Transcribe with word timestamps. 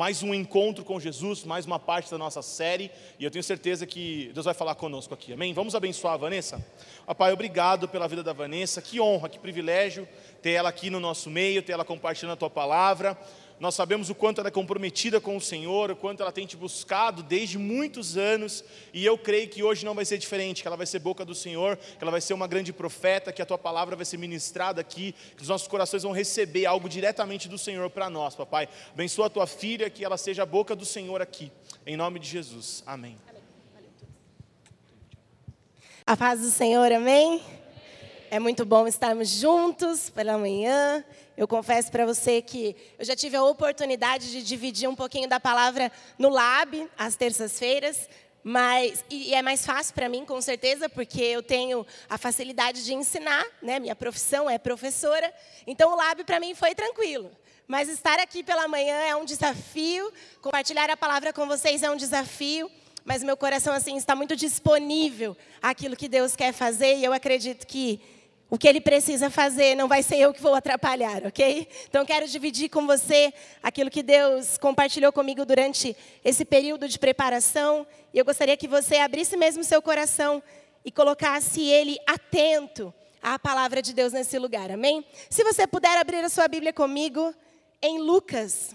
mais 0.00 0.22
um 0.22 0.32
encontro 0.32 0.82
com 0.82 0.98
Jesus, 0.98 1.44
mais 1.44 1.66
uma 1.66 1.78
parte 1.78 2.10
da 2.10 2.16
nossa 2.16 2.40
série, 2.40 2.90
e 3.18 3.24
eu 3.24 3.30
tenho 3.30 3.44
certeza 3.44 3.86
que 3.86 4.30
Deus 4.32 4.46
vai 4.46 4.54
falar 4.54 4.74
conosco 4.74 5.12
aqui, 5.12 5.30
amém? 5.30 5.52
Vamos 5.52 5.74
abençoar 5.74 6.14
a 6.14 6.16
Vanessa? 6.16 6.66
Ó, 7.06 7.12
Pai, 7.12 7.30
obrigado 7.34 7.86
pela 7.86 8.08
vida 8.08 8.22
da 8.22 8.32
Vanessa, 8.32 8.80
que 8.80 8.98
honra, 8.98 9.28
que 9.28 9.38
privilégio 9.38 10.08
ter 10.40 10.52
ela 10.52 10.70
aqui 10.70 10.88
no 10.88 11.00
nosso 11.00 11.28
meio, 11.28 11.62
ter 11.62 11.72
ela 11.72 11.84
compartilhando 11.84 12.32
a 12.32 12.36
tua 12.36 12.48
palavra. 12.48 13.14
Nós 13.60 13.74
sabemos 13.74 14.08
o 14.08 14.14
quanto 14.14 14.40
ela 14.40 14.48
é 14.48 14.50
comprometida 14.50 15.20
com 15.20 15.36
o 15.36 15.40
Senhor, 15.40 15.90
o 15.90 15.96
quanto 15.96 16.22
ela 16.22 16.32
tem 16.32 16.46
te 16.46 16.56
buscado 16.56 17.22
desde 17.22 17.58
muitos 17.58 18.16
anos, 18.16 18.64
e 18.90 19.04
eu 19.04 19.18
creio 19.18 19.50
que 19.50 19.62
hoje 19.62 19.84
não 19.84 19.94
vai 19.94 20.06
ser 20.06 20.16
diferente, 20.16 20.62
que 20.62 20.66
ela 20.66 20.78
vai 20.78 20.86
ser 20.86 20.98
boca 20.98 21.26
do 21.26 21.34
Senhor, 21.34 21.76
que 21.76 22.02
ela 22.02 22.10
vai 22.10 22.22
ser 22.22 22.32
uma 22.32 22.46
grande 22.46 22.72
profeta, 22.72 23.30
que 23.30 23.42
a 23.42 23.44
tua 23.44 23.58
palavra 23.58 23.94
vai 23.94 24.06
ser 24.06 24.16
ministrada 24.16 24.80
aqui, 24.80 25.14
que 25.36 25.42
os 25.42 25.48
nossos 25.48 25.68
corações 25.68 26.04
vão 26.04 26.12
receber 26.12 26.64
algo 26.64 26.88
diretamente 26.88 27.50
do 27.50 27.58
Senhor 27.58 27.90
para 27.90 28.08
nós, 28.08 28.34
papai. 28.34 28.66
Abençoa 28.94 29.26
a 29.26 29.30
tua 29.30 29.46
filha, 29.46 29.90
que 29.90 30.02
ela 30.02 30.16
seja 30.16 30.42
a 30.42 30.46
boca 30.46 30.74
do 30.74 30.86
Senhor 30.86 31.20
aqui, 31.20 31.52
em 31.86 31.98
nome 31.98 32.18
de 32.18 32.28
Jesus. 32.28 32.82
Amém. 32.86 33.18
A 36.06 36.16
paz 36.16 36.40
do 36.40 36.50
Senhor, 36.50 36.90
amém? 36.90 37.42
É 38.30 38.38
muito 38.38 38.64
bom 38.64 38.86
estarmos 38.86 39.28
juntos 39.28 40.08
pela 40.08 40.38
manhã. 40.38 41.04
Eu 41.40 41.48
confesso 41.48 41.90
para 41.90 42.04
você 42.04 42.42
que 42.42 42.76
eu 42.98 43.04
já 43.06 43.16
tive 43.16 43.34
a 43.34 43.42
oportunidade 43.42 44.30
de 44.30 44.42
dividir 44.42 44.86
um 44.86 44.94
pouquinho 44.94 45.26
da 45.26 45.40
palavra 45.40 45.90
no 46.18 46.28
Lab, 46.28 46.86
às 46.98 47.16
terças-feiras, 47.16 48.10
mas 48.44 49.02
e 49.08 49.34
é 49.34 49.40
mais 49.40 49.64
fácil 49.64 49.94
para 49.94 50.06
mim, 50.06 50.26
com 50.26 50.38
certeza, 50.42 50.86
porque 50.86 51.22
eu 51.22 51.42
tenho 51.42 51.86
a 52.10 52.18
facilidade 52.18 52.84
de 52.84 52.92
ensinar, 52.92 53.42
né? 53.62 53.80
Minha 53.80 53.96
profissão 53.96 54.50
é 54.50 54.58
professora, 54.58 55.32
então 55.66 55.94
o 55.94 55.96
Lab 55.96 56.22
para 56.24 56.38
mim 56.38 56.54
foi 56.54 56.74
tranquilo. 56.74 57.30
Mas 57.66 57.88
estar 57.88 58.18
aqui 58.18 58.42
pela 58.42 58.68
manhã 58.68 58.96
é 58.96 59.16
um 59.16 59.24
desafio, 59.24 60.12
compartilhar 60.42 60.90
a 60.90 60.96
palavra 60.96 61.32
com 61.32 61.46
vocês 61.46 61.82
é 61.82 61.90
um 61.90 61.96
desafio 61.96 62.70
mas 63.02 63.22
meu 63.22 63.34
coração 63.34 63.72
assim 63.72 63.96
está 63.96 64.14
muito 64.14 64.36
disponível 64.36 65.34
àquilo 65.62 65.96
que 65.96 66.06
Deus 66.06 66.36
quer 66.36 66.52
fazer 66.52 66.98
e 66.98 67.04
eu 67.04 67.14
acredito 67.14 67.66
que 67.66 67.98
o 68.50 68.58
que 68.58 68.66
ele 68.66 68.80
precisa 68.80 69.30
fazer, 69.30 69.76
não 69.76 69.86
vai 69.86 70.02
ser 70.02 70.16
eu 70.16 70.34
que 70.34 70.42
vou 70.42 70.56
atrapalhar, 70.56 71.24
ok? 71.24 71.68
Então 71.88 72.04
quero 72.04 72.26
dividir 72.26 72.68
com 72.68 72.84
você 72.84 73.32
aquilo 73.62 73.88
que 73.88 74.02
Deus 74.02 74.58
compartilhou 74.58 75.12
comigo 75.12 75.46
durante 75.46 75.96
esse 76.24 76.44
período 76.44 76.88
de 76.88 76.98
preparação. 76.98 77.86
E 78.12 78.18
eu 78.18 78.24
gostaria 78.24 78.56
que 78.56 78.66
você 78.66 78.96
abrisse 78.96 79.36
mesmo 79.36 79.62
seu 79.62 79.80
coração 79.80 80.42
e 80.84 80.90
colocasse 80.90 81.62
ele 81.62 81.96
atento 82.04 82.92
à 83.22 83.38
palavra 83.38 83.80
de 83.80 83.94
Deus 83.94 84.12
nesse 84.12 84.36
lugar, 84.36 84.72
amém? 84.72 85.06
Se 85.28 85.44
você 85.44 85.64
puder 85.64 85.96
abrir 85.96 86.24
a 86.24 86.28
sua 86.28 86.48
Bíblia 86.48 86.72
comigo 86.72 87.32
em 87.80 88.00
Lucas, 88.00 88.74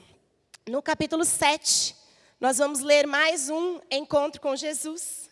no 0.66 0.82
capítulo 0.82 1.26
7, 1.26 1.94
nós 2.40 2.60
vamos 2.60 2.80
ler 2.80 3.06
mais 3.06 3.50
um 3.50 3.82
encontro 3.92 4.40
com 4.40 4.56
Jesus. 4.56 5.30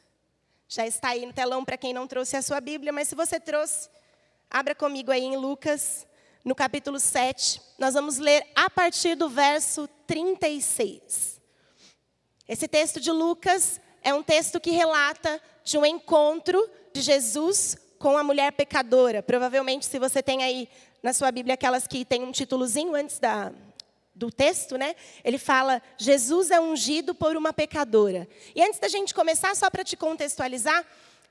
Já 0.68 0.86
está 0.86 1.10
aí 1.10 1.26
no 1.26 1.32
telão 1.32 1.64
para 1.64 1.78
quem 1.78 1.94
não 1.94 2.08
trouxe 2.08 2.36
a 2.36 2.42
sua 2.42 2.60
Bíblia, 2.60 2.92
mas 2.92 3.08
se 3.08 3.16
você 3.16 3.40
trouxe, 3.40 3.88
Abra 4.54 4.76
comigo 4.76 5.12
aí 5.12 5.24
em 5.24 5.36
Lucas, 5.36 6.06
no 6.46 6.54
capítulo 6.54 7.00
7. 7.00 7.60
Nós 7.80 7.96
vamos 7.96 8.20
ler 8.20 8.46
a 8.54 8.70
partir 8.70 9.16
do 9.16 9.28
verso 9.28 9.90
36. 10.06 11.42
Esse 12.48 12.68
texto 12.68 13.00
de 13.00 13.10
Lucas 13.10 13.82
é 14.04 14.14
um 14.14 14.22
texto 14.22 14.60
que 14.60 14.70
relata 14.70 15.42
de 15.64 15.76
um 15.76 15.84
encontro 15.84 16.70
de 16.94 17.02
Jesus 17.02 17.76
com 17.98 18.16
a 18.16 18.24
mulher 18.24 18.52
pecadora. 18.52 19.24
Provavelmente, 19.24 19.88
se 19.88 19.98
você 19.98 20.22
tem 20.22 20.44
aí 20.44 20.70
na 21.02 21.14
sua 21.14 21.32
Bíblia 21.32 21.56
aquelas 21.56 21.88
que 21.88 22.06
tem 22.06 22.22
um 22.22 22.32
títulozinho 22.32 22.94
antes 22.94 23.18
da, 23.18 23.52
do 24.14 24.30
texto, 24.32 24.78
né? 24.78 24.96
Ele 25.24 25.40
fala: 25.40 25.82
Jesus 25.98 26.52
é 26.52 26.62
ungido 26.62 27.16
por 27.16 27.36
uma 27.36 27.54
pecadora. 27.54 28.28
E 28.54 28.62
antes 28.62 28.80
da 28.80 28.88
gente 28.88 29.16
começar, 29.16 29.56
só 29.56 29.68
para 29.72 29.84
te 29.84 29.98
contextualizar, 29.98 30.86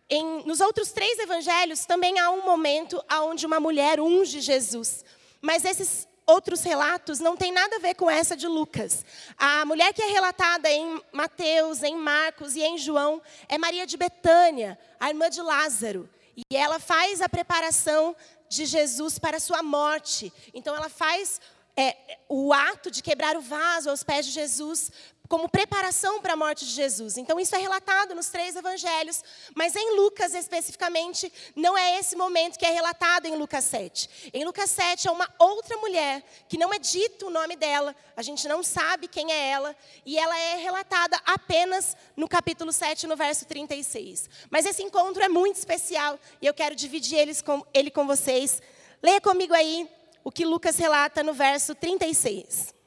em, 0.09 0.45
nos 0.45 0.61
outros 0.61 0.93
três 0.93 1.19
evangelhos 1.19 1.87
também 1.87 2.19
há 2.19 2.31
um 2.31 2.45
momento 2.45 3.03
onde 3.25 3.47
uma 3.47 3.61
mulher 3.61 4.01
unge 4.01 4.41
Jesus. 4.41 5.05
Mas 5.41 5.65
esses 5.65 6.07
outros 6.27 6.63
relatos 6.63 7.19
não 7.19 7.37
têm 7.37 7.53
nada 7.53 7.77
a 7.77 7.79
ver 7.79 7.95
com 7.95 8.11
essa 8.11 8.37
de 8.37 8.47
Lucas. 8.47 9.05
A 9.37 9.65
mulher 9.65 9.93
que 9.93 10.03
é 10.03 10.07
relatada 10.07 10.71
em 10.71 11.01
Mateus, 11.13 11.83
em 11.83 11.97
Marcos 11.97 12.55
e 12.57 12.63
em 12.63 12.79
João 12.79 13.21
é 13.49 13.59
Maria 13.59 13.87
de 13.87 13.97
Betânia, 13.97 14.79
a 15.01 15.09
irmã 15.09 15.29
de 15.29 15.41
Lázaro. 15.41 16.09
E 16.37 16.57
ela 16.57 16.79
faz 16.79 17.21
a 17.21 17.29
preparação 17.29 18.17
de 18.49 18.67
Jesus 18.67 19.19
para 19.19 19.39
a 19.39 19.41
sua 19.41 19.63
morte. 19.63 20.33
Então 20.55 20.75
ela 20.75 20.89
faz 20.89 21.41
é, 21.77 21.97
o 22.29 22.53
ato 22.53 22.91
de 22.91 23.03
quebrar 23.03 23.37
o 23.37 23.41
vaso 23.41 23.91
aos 23.91 24.03
pés 24.03 24.27
de 24.27 24.33
Jesus 24.33 24.91
como 25.33 25.49
preparação 25.49 26.21
para 26.21 26.35
a 26.35 26.37
morte 26.37 26.67
de 26.67 26.73
Jesus. 26.73 27.17
Então, 27.17 27.41
isso 27.41 27.57
é 27.57 27.59
relatado 27.59 28.15
nos 28.15 28.29
três 28.29 28.55
evangelhos, 28.55 29.25
mas 29.55 29.75
em 29.75 29.97
Lucas 29.97 30.35
especificamente, 30.35 31.33
não 31.57 31.75
é 31.75 31.99
esse 31.99 32.15
momento 32.15 32.59
que 32.59 32.67
é 32.67 32.71
relatado 32.71 33.25
em 33.25 33.35
Lucas 33.35 33.65
7. 33.65 34.31
Em 34.35 34.45
Lucas 34.45 34.69
7 34.69 35.09
é 35.09 35.11
uma 35.11 35.27
outra 35.39 35.75
mulher, 35.79 36.23
que 36.51 36.59
não 36.59 36.71
é 36.71 36.79
dito 36.79 37.29
o 37.29 37.31
nome 37.31 37.57
dela, 37.57 37.97
a 38.15 38.21
gente 38.21 38.47
não 38.47 38.63
sabe 38.63 39.09
quem 39.09 39.33
é 39.33 39.49
ela, 39.49 39.75
e 40.05 40.19
ela 40.19 40.39
é 40.39 40.57
relatada 40.57 41.19
apenas 41.25 41.97
no 42.15 42.29
capítulo 42.29 42.71
7, 42.71 43.07
no 43.07 43.17
verso 43.17 43.47
36. 43.47 44.29
Mas 44.51 44.67
esse 44.67 44.83
encontro 44.83 45.23
é 45.23 45.31
muito 45.31 45.57
especial 45.57 46.21
e 46.43 46.47
eu 46.47 46.53
quero 46.53 46.75
dividir 46.75 47.43
com, 47.43 47.65
ele 47.73 47.91
com 47.91 48.07
vocês. 48.07 48.61
Leia 49.03 49.19
comigo 49.19 49.55
aí 49.55 49.89
o 50.23 50.31
que 50.31 50.45
Lucas 50.45 50.77
relata 50.77 51.23
no 51.23 51.33
verso 51.33 51.75
36. 51.75 52.82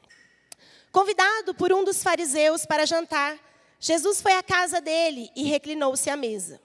Convidado 0.95 1.53
por 1.53 1.73
um 1.73 1.83
dos 1.83 2.01
fariseus 2.01 2.65
para 2.65 2.85
jantar, 2.85 3.37
Jesus 3.81 4.21
foi 4.21 4.31
à 4.31 4.41
casa 4.41 4.79
dele 4.79 5.29
e 5.35 5.43
reclinou-se 5.43 6.09
à 6.09 6.15
mesa. 6.15 6.57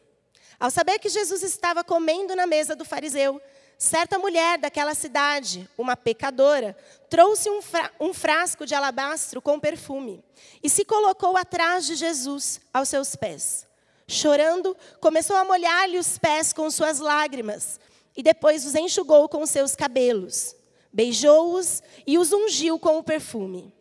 Ao 0.60 0.70
saber 0.70 1.00
que 1.00 1.08
Jesus 1.08 1.42
estava 1.42 1.82
comendo 1.82 2.36
na 2.36 2.46
mesa 2.46 2.76
do 2.76 2.84
fariseu, 2.84 3.42
certa 3.76 4.20
mulher 4.20 4.56
daquela 4.56 4.94
cidade, 4.94 5.68
uma 5.76 5.96
pecadora, 5.96 6.76
trouxe 7.08 7.50
um, 7.50 7.60
fra 7.60 7.90
um 7.98 8.14
frasco 8.14 8.64
de 8.64 8.72
alabastro 8.72 9.42
com 9.42 9.58
perfume 9.58 10.22
e 10.62 10.70
se 10.70 10.84
colocou 10.84 11.36
atrás 11.36 11.84
de 11.84 11.96
Jesus, 11.96 12.60
aos 12.72 12.88
seus 12.88 13.16
pés. 13.16 13.66
Chorando, 14.06 14.76
começou 15.00 15.34
a 15.34 15.44
molhar-lhe 15.44 15.98
os 15.98 16.18
pés 16.18 16.52
com 16.52 16.70
suas 16.70 17.00
lágrimas 17.00 17.80
e 18.16 18.22
depois 18.22 18.64
os 18.64 18.76
enxugou 18.76 19.28
com 19.28 19.44
seus 19.44 19.74
cabelos. 19.74 20.54
Beijou-os 20.92 21.82
e 22.06 22.16
os 22.16 22.32
ungiu 22.32 22.78
com 22.78 22.96
o 22.96 23.02
perfume. 23.02 23.74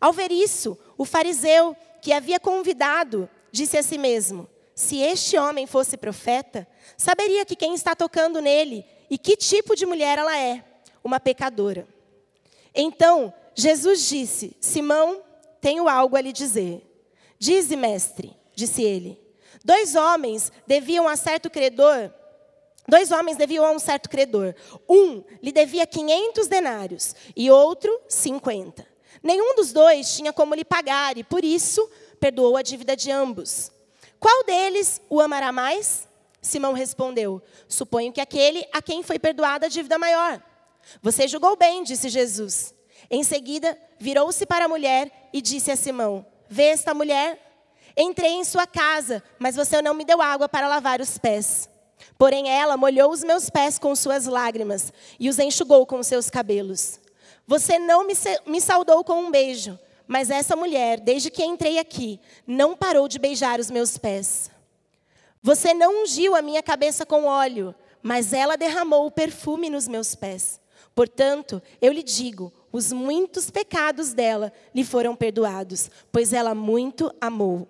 Ao 0.00 0.12
ver 0.12 0.30
isso, 0.30 0.78
o 0.96 1.04
fariseu 1.04 1.76
que 2.00 2.12
havia 2.12 2.38
convidado 2.38 3.28
disse 3.50 3.76
a 3.76 3.82
si 3.82 3.98
mesmo: 3.98 4.48
Se 4.74 4.98
este 5.00 5.38
homem 5.38 5.66
fosse 5.66 5.96
profeta, 5.96 6.66
saberia 6.96 7.44
que 7.44 7.56
quem 7.56 7.74
está 7.74 7.94
tocando 7.94 8.40
nele 8.40 8.84
e 9.10 9.18
que 9.18 9.36
tipo 9.36 9.74
de 9.74 9.86
mulher 9.86 10.18
ela 10.18 10.36
é, 10.38 10.64
uma 11.02 11.20
pecadora. 11.20 11.86
Então, 12.74 13.32
Jesus 13.54 14.08
disse: 14.08 14.56
Simão, 14.60 15.22
tenho 15.60 15.88
algo 15.88 16.16
a 16.16 16.20
lhe 16.20 16.32
dizer. 16.32 16.82
Dize, 17.38 17.76
mestre, 17.76 18.34
disse 18.54 18.82
ele. 18.82 19.20
Dois 19.64 19.94
homens 19.94 20.52
deviam 20.66 21.08
a 21.08 21.16
certo 21.16 21.50
credor 21.50 22.12
Dois 22.88 23.10
homens 23.10 23.36
deviam 23.36 23.64
a 23.64 23.72
um 23.72 23.78
certo 23.78 24.08
credor. 24.08 24.54
Um 24.88 25.24
lhe 25.42 25.50
devia 25.50 25.86
500 25.86 26.46
denários 26.46 27.14
e 27.34 27.50
outro 27.50 28.00
50. 28.08 28.86
Nenhum 29.26 29.56
dos 29.56 29.72
dois 29.72 30.14
tinha 30.14 30.32
como 30.32 30.54
lhe 30.54 30.64
pagar 30.64 31.18
e, 31.18 31.24
por 31.24 31.44
isso, 31.44 31.90
perdoou 32.20 32.56
a 32.56 32.62
dívida 32.62 32.94
de 32.94 33.10
ambos. 33.10 33.72
Qual 34.20 34.44
deles 34.44 35.00
o 35.10 35.20
amará 35.20 35.50
mais? 35.50 36.06
Simão 36.40 36.72
respondeu: 36.72 37.42
Suponho 37.66 38.12
que 38.12 38.20
aquele 38.20 38.64
a 38.72 38.80
quem 38.80 39.02
foi 39.02 39.18
perdoada 39.18 39.66
a 39.66 39.68
dívida 39.68 39.98
maior. 39.98 40.40
Você 41.02 41.26
julgou 41.26 41.56
bem, 41.56 41.82
disse 41.82 42.08
Jesus. 42.08 42.72
Em 43.10 43.24
seguida, 43.24 43.76
virou-se 43.98 44.46
para 44.46 44.66
a 44.66 44.68
mulher 44.68 45.10
e 45.32 45.42
disse 45.42 45.72
a 45.72 45.76
Simão: 45.76 46.24
Vê 46.48 46.66
esta 46.66 46.94
mulher? 46.94 47.42
Entrei 47.96 48.30
em 48.30 48.44
sua 48.44 48.64
casa, 48.64 49.20
mas 49.40 49.56
você 49.56 49.82
não 49.82 49.92
me 49.92 50.04
deu 50.04 50.22
água 50.22 50.48
para 50.48 50.68
lavar 50.68 51.00
os 51.00 51.18
pés. 51.18 51.68
Porém, 52.16 52.48
ela 52.48 52.76
molhou 52.76 53.10
os 53.10 53.24
meus 53.24 53.50
pés 53.50 53.76
com 53.76 53.96
suas 53.96 54.26
lágrimas 54.26 54.92
e 55.18 55.28
os 55.28 55.40
enxugou 55.40 55.84
com 55.84 56.00
seus 56.00 56.30
cabelos. 56.30 57.00
Você 57.46 57.78
não 57.78 58.06
me, 58.06 58.14
me 58.46 58.60
saudou 58.60 59.04
com 59.04 59.20
um 59.22 59.30
beijo, 59.30 59.78
mas 60.06 60.30
essa 60.30 60.56
mulher, 60.56 61.00
desde 61.00 61.30
que 61.30 61.44
entrei 61.44 61.78
aqui, 61.78 62.20
não 62.46 62.76
parou 62.76 63.08
de 63.08 63.18
beijar 63.18 63.60
os 63.60 63.70
meus 63.70 63.96
pés. 63.96 64.50
Você 65.42 65.72
não 65.72 66.02
ungiu 66.02 66.34
a 66.34 66.42
minha 66.42 66.62
cabeça 66.62 67.06
com 67.06 67.24
óleo, 67.24 67.74
mas 68.02 68.32
ela 68.32 68.56
derramou 68.56 69.06
o 69.06 69.10
perfume 69.10 69.70
nos 69.70 69.86
meus 69.86 70.14
pés. 70.14 70.60
Portanto, 70.94 71.62
eu 71.80 71.92
lhe 71.92 72.02
digo: 72.02 72.52
os 72.72 72.92
muitos 72.92 73.50
pecados 73.50 74.12
dela 74.12 74.52
lhe 74.74 74.84
foram 74.84 75.14
perdoados, 75.14 75.90
pois 76.10 76.32
ela 76.32 76.54
muito 76.54 77.14
amou. 77.20 77.68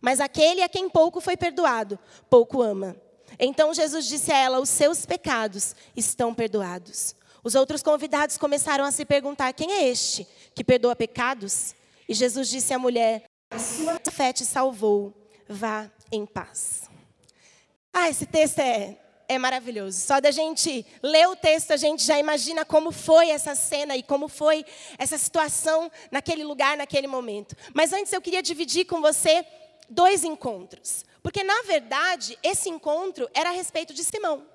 Mas 0.00 0.20
aquele 0.20 0.62
a 0.62 0.68
quem 0.68 0.88
pouco 0.88 1.20
foi 1.20 1.36
perdoado, 1.36 1.98
pouco 2.28 2.62
ama. 2.62 2.96
Então 3.38 3.74
Jesus 3.74 4.06
disse 4.06 4.32
a 4.32 4.38
ela: 4.38 4.60
Os 4.60 4.68
seus 4.68 5.04
pecados 5.04 5.76
estão 5.94 6.34
perdoados. 6.34 7.14
Os 7.42 7.54
outros 7.54 7.82
convidados 7.82 8.36
começaram 8.36 8.84
a 8.84 8.90
se 8.90 9.04
perguntar: 9.04 9.52
quem 9.52 9.72
é 9.72 9.88
este 9.88 10.26
que 10.54 10.64
perdoa 10.64 10.94
pecados? 10.94 11.74
E 12.08 12.14
Jesus 12.14 12.48
disse 12.48 12.74
à 12.74 12.78
mulher: 12.78 13.24
A 13.50 13.58
sua 13.58 13.98
fé 14.10 14.32
te 14.32 14.44
salvou, 14.44 15.14
vá 15.48 15.90
em 16.12 16.26
paz. 16.26 16.88
Ah, 17.92 18.08
esse 18.08 18.26
texto 18.26 18.60
é, 18.60 18.96
é 19.28 19.38
maravilhoso. 19.38 20.00
Só 20.00 20.20
da 20.20 20.30
gente 20.30 20.84
ler 21.02 21.28
o 21.28 21.36
texto, 21.36 21.72
a 21.72 21.76
gente 21.76 22.04
já 22.04 22.18
imagina 22.18 22.64
como 22.64 22.92
foi 22.92 23.30
essa 23.30 23.54
cena 23.54 23.96
e 23.96 24.02
como 24.02 24.28
foi 24.28 24.64
essa 24.98 25.16
situação 25.18 25.90
naquele 26.10 26.44
lugar, 26.44 26.76
naquele 26.76 27.06
momento. 27.06 27.56
Mas 27.74 27.92
antes 27.92 28.12
eu 28.12 28.20
queria 28.20 28.42
dividir 28.42 28.84
com 28.84 29.00
você 29.00 29.44
dois 29.88 30.24
encontros. 30.24 31.04
Porque, 31.22 31.42
na 31.44 31.62
verdade, 31.62 32.38
esse 32.42 32.68
encontro 32.68 33.28
era 33.34 33.50
a 33.50 33.52
respeito 33.52 33.92
de 33.92 34.02
Simão. 34.04 34.46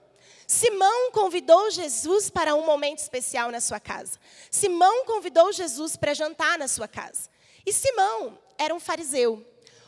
Simão 0.47 1.11
convidou 1.11 1.71
Jesus 1.71 2.29
para 2.29 2.55
um 2.55 2.65
momento 2.65 2.99
especial 2.99 3.51
na 3.51 3.59
sua 3.59 3.79
casa. 3.79 4.19
Simão 4.51 5.05
convidou 5.05 5.51
Jesus 5.51 5.95
para 5.95 6.13
jantar 6.13 6.57
na 6.57 6.67
sua 6.67 6.87
casa. 6.87 7.29
E 7.65 7.73
Simão 7.73 8.37
era 8.57 8.73
um 8.73 8.79
fariseu. 8.79 9.45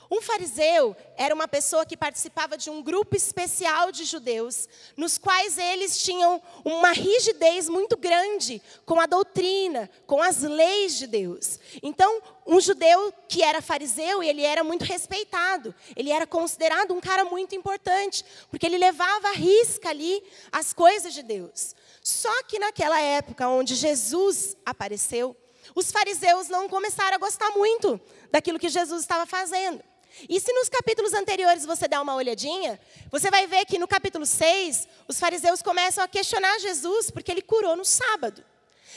Um 0.09 0.21
fariseu 0.21 0.95
era 1.17 1.35
uma 1.35 1.47
pessoa 1.47 1.85
que 1.85 1.97
participava 1.97 2.57
de 2.57 2.69
um 2.69 2.81
grupo 2.81 3.15
especial 3.15 3.91
de 3.91 4.05
judeus, 4.05 4.67
nos 4.95 5.17
quais 5.17 5.57
eles 5.57 5.97
tinham 5.99 6.41
uma 6.63 6.91
rigidez 6.91 7.67
muito 7.67 7.97
grande 7.97 8.61
com 8.85 8.99
a 8.99 9.05
doutrina, 9.05 9.89
com 10.05 10.21
as 10.21 10.41
leis 10.41 10.97
de 10.97 11.07
Deus. 11.07 11.59
Então, 11.83 12.21
um 12.45 12.61
judeu 12.61 13.13
que 13.27 13.43
era 13.43 13.61
fariseu, 13.61 14.23
ele 14.23 14.41
era 14.41 14.63
muito 14.63 14.85
respeitado, 14.85 15.75
ele 15.95 16.09
era 16.09 16.25
considerado 16.25 16.93
um 16.93 17.01
cara 17.01 17.25
muito 17.25 17.53
importante, 17.53 18.23
porque 18.49 18.65
ele 18.65 18.77
levava 18.77 19.27
à 19.29 19.33
risca 19.33 19.89
ali 19.89 20.23
as 20.51 20.71
coisas 20.71 21.13
de 21.13 21.21
Deus. 21.21 21.75
Só 22.01 22.43
que 22.43 22.57
naquela 22.57 23.01
época 23.01 23.49
onde 23.49 23.75
Jesus 23.75 24.55
apareceu, 24.65 25.35
os 25.75 25.91
fariseus 25.91 26.47
não 26.47 26.69
começaram 26.69 27.15
a 27.15 27.19
gostar 27.19 27.51
muito 27.51 27.99
daquilo 28.31 28.59
que 28.59 28.69
Jesus 28.69 29.01
estava 29.01 29.25
fazendo. 29.25 29.83
E 30.27 30.39
se 30.39 30.51
nos 30.53 30.69
capítulos 30.69 31.13
anteriores 31.13 31.65
você 31.65 31.87
der 31.87 31.99
uma 31.99 32.15
olhadinha, 32.15 32.79
você 33.11 33.29
vai 33.29 33.45
ver 33.47 33.65
que 33.65 33.77
no 33.77 33.87
capítulo 33.87 34.25
6, 34.25 34.87
os 35.07 35.19
fariseus 35.19 35.61
começam 35.61 36.03
a 36.03 36.07
questionar 36.07 36.59
Jesus 36.59 37.11
porque 37.11 37.31
ele 37.31 37.41
curou 37.41 37.75
no 37.75 37.85
sábado. 37.85 38.43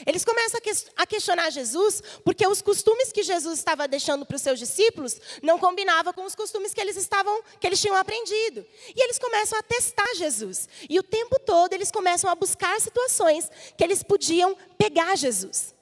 Eles 0.07 0.25
começam 0.25 0.61
a 0.97 1.07
questionar 1.07 1.51
Jesus 1.51 2.03
porque 2.25 2.47
os 2.47 2.63
costumes 2.63 3.13
que 3.13 3.23
Jesus 3.23 3.59
estava 3.59 3.87
deixando 3.87 4.25
para 4.25 4.37
os 4.37 4.43
seus 4.43 4.59
discípulos 4.59 5.21
não 5.43 5.59
combinavam 5.59 6.13
com 6.13 6.25
os 6.25 6.35
costumes 6.35 6.73
que 6.73 6.81
eles 6.81 6.97
estavam 6.97 7.43
que 7.59 7.67
eles 7.67 7.81
tinham 7.81 7.97
aprendido. 7.97 8.65
E 8.95 9.03
eles 9.03 9.19
começam 9.19 9.59
a 9.59 9.63
testar 9.63 10.15
Jesus. 10.15 10.69
E 10.89 10.99
o 10.99 11.03
tempo 11.03 11.39
todo 11.41 11.73
eles 11.75 11.91
começam 11.91 12.31
a 12.31 12.35
buscar 12.35 12.81
situações 12.81 13.51
que 13.77 13.85
eles 13.85 14.03
podiam 14.03 14.57
pegar 14.79 15.17
Jesus. 15.17 15.75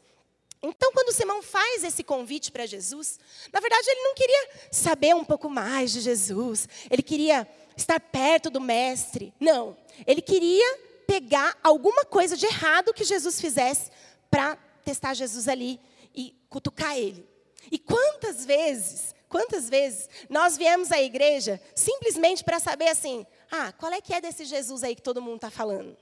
Então, 0.62 0.92
quando 0.92 1.12
Simão 1.12 1.40
faz 1.40 1.84
esse 1.84 2.02
convite 2.02 2.50
para 2.50 2.66
Jesus, 2.66 3.20
na 3.52 3.60
verdade 3.60 3.88
ele 3.88 4.02
não 4.02 4.14
queria 4.14 4.48
saber 4.72 5.14
um 5.14 5.24
pouco 5.24 5.48
mais 5.48 5.92
de 5.92 6.00
Jesus, 6.00 6.68
ele 6.90 7.02
queria 7.02 7.46
estar 7.76 8.00
perto 8.00 8.50
do 8.50 8.60
Mestre. 8.60 9.32
Não, 9.38 9.76
ele 10.06 10.20
queria 10.20 10.78
pegar 11.06 11.56
alguma 11.62 12.04
coisa 12.04 12.36
de 12.36 12.44
errado 12.46 12.92
que 12.92 13.04
Jesus 13.04 13.40
fizesse 13.40 13.90
para 14.30 14.56
testar 14.84 15.14
Jesus 15.14 15.46
ali 15.46 15.80
e 16.14 16.34
cutucar 16.48 16.96
ele. 16.98 17.26
E 17.70 17.78
quantas 17.78 18.44
vezes, 18.44 19.14
quantas 19.28 19.68
vezes 19.68 20.08
nós 20.28 20.56
viemos 20.56 20.90
à 20.90 21.00
igreja 21.00 21.60
simplesmente 21.74 22.42
para 22.42 22.58
saber 22.58 22.88
assim, 22.88 23.24
ah, 23.50 23.72
qual 23.72 23.92
é 23.92 24.00
que 24.00 24.12
é 24.12 24.20
desse 24.20 24.44
Jesus 24.44 24.82
aí 24.82 24.96
que 24.96 25.02
todo 25.02 25.22
mundo 25.22 25.36
está 25.36 25.50
falando? 25.50 25.96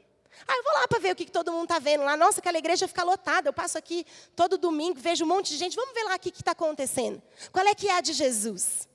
Ah, 0.47 0.57
eu 0.57 0.63
vou 0.63 0.73
lá 0.75 0.89
para 0.89 0.99
ver 0.99 1.13
o 1.13 1.17
que, 1.17 1.25
que 1.25 1.33
todo 1.33 1.53
mundo 1.53 1.65
está 1.65 1.79
vendo 1.79 2.05
lá. 2.05 2.17
Nossa, 2.17 2.41
aquela 2.41 2.59
igreja 2.59 2.87
fica 2.89 3.03
lotada. 3.03 3.49
Eu 3.49 3.53
passo 3.53 3.79
aqui 3.79 4.05
todo 4.35 4.59
domingo, 4.59 4.99
vejo 4.99 5.25
um 5.25 5.29
monte 5.29 5.49
de 5.49 5.57
gente. 5.57 5.77
Vamos 5.77 5.95
ver 5.95 6.05
lá 6.05 6.17
o 6.17 6.19
que 6.19 6.31
está 6.31 6.53
acontecendo. 6.53 7.23
Qual 7.53 7.67
é 7.67 7.75
que 7.75 7.89
é 7.89 7.97
a 7.97 8.01
de 8.01 8.13
Jesus? 8.13 8.89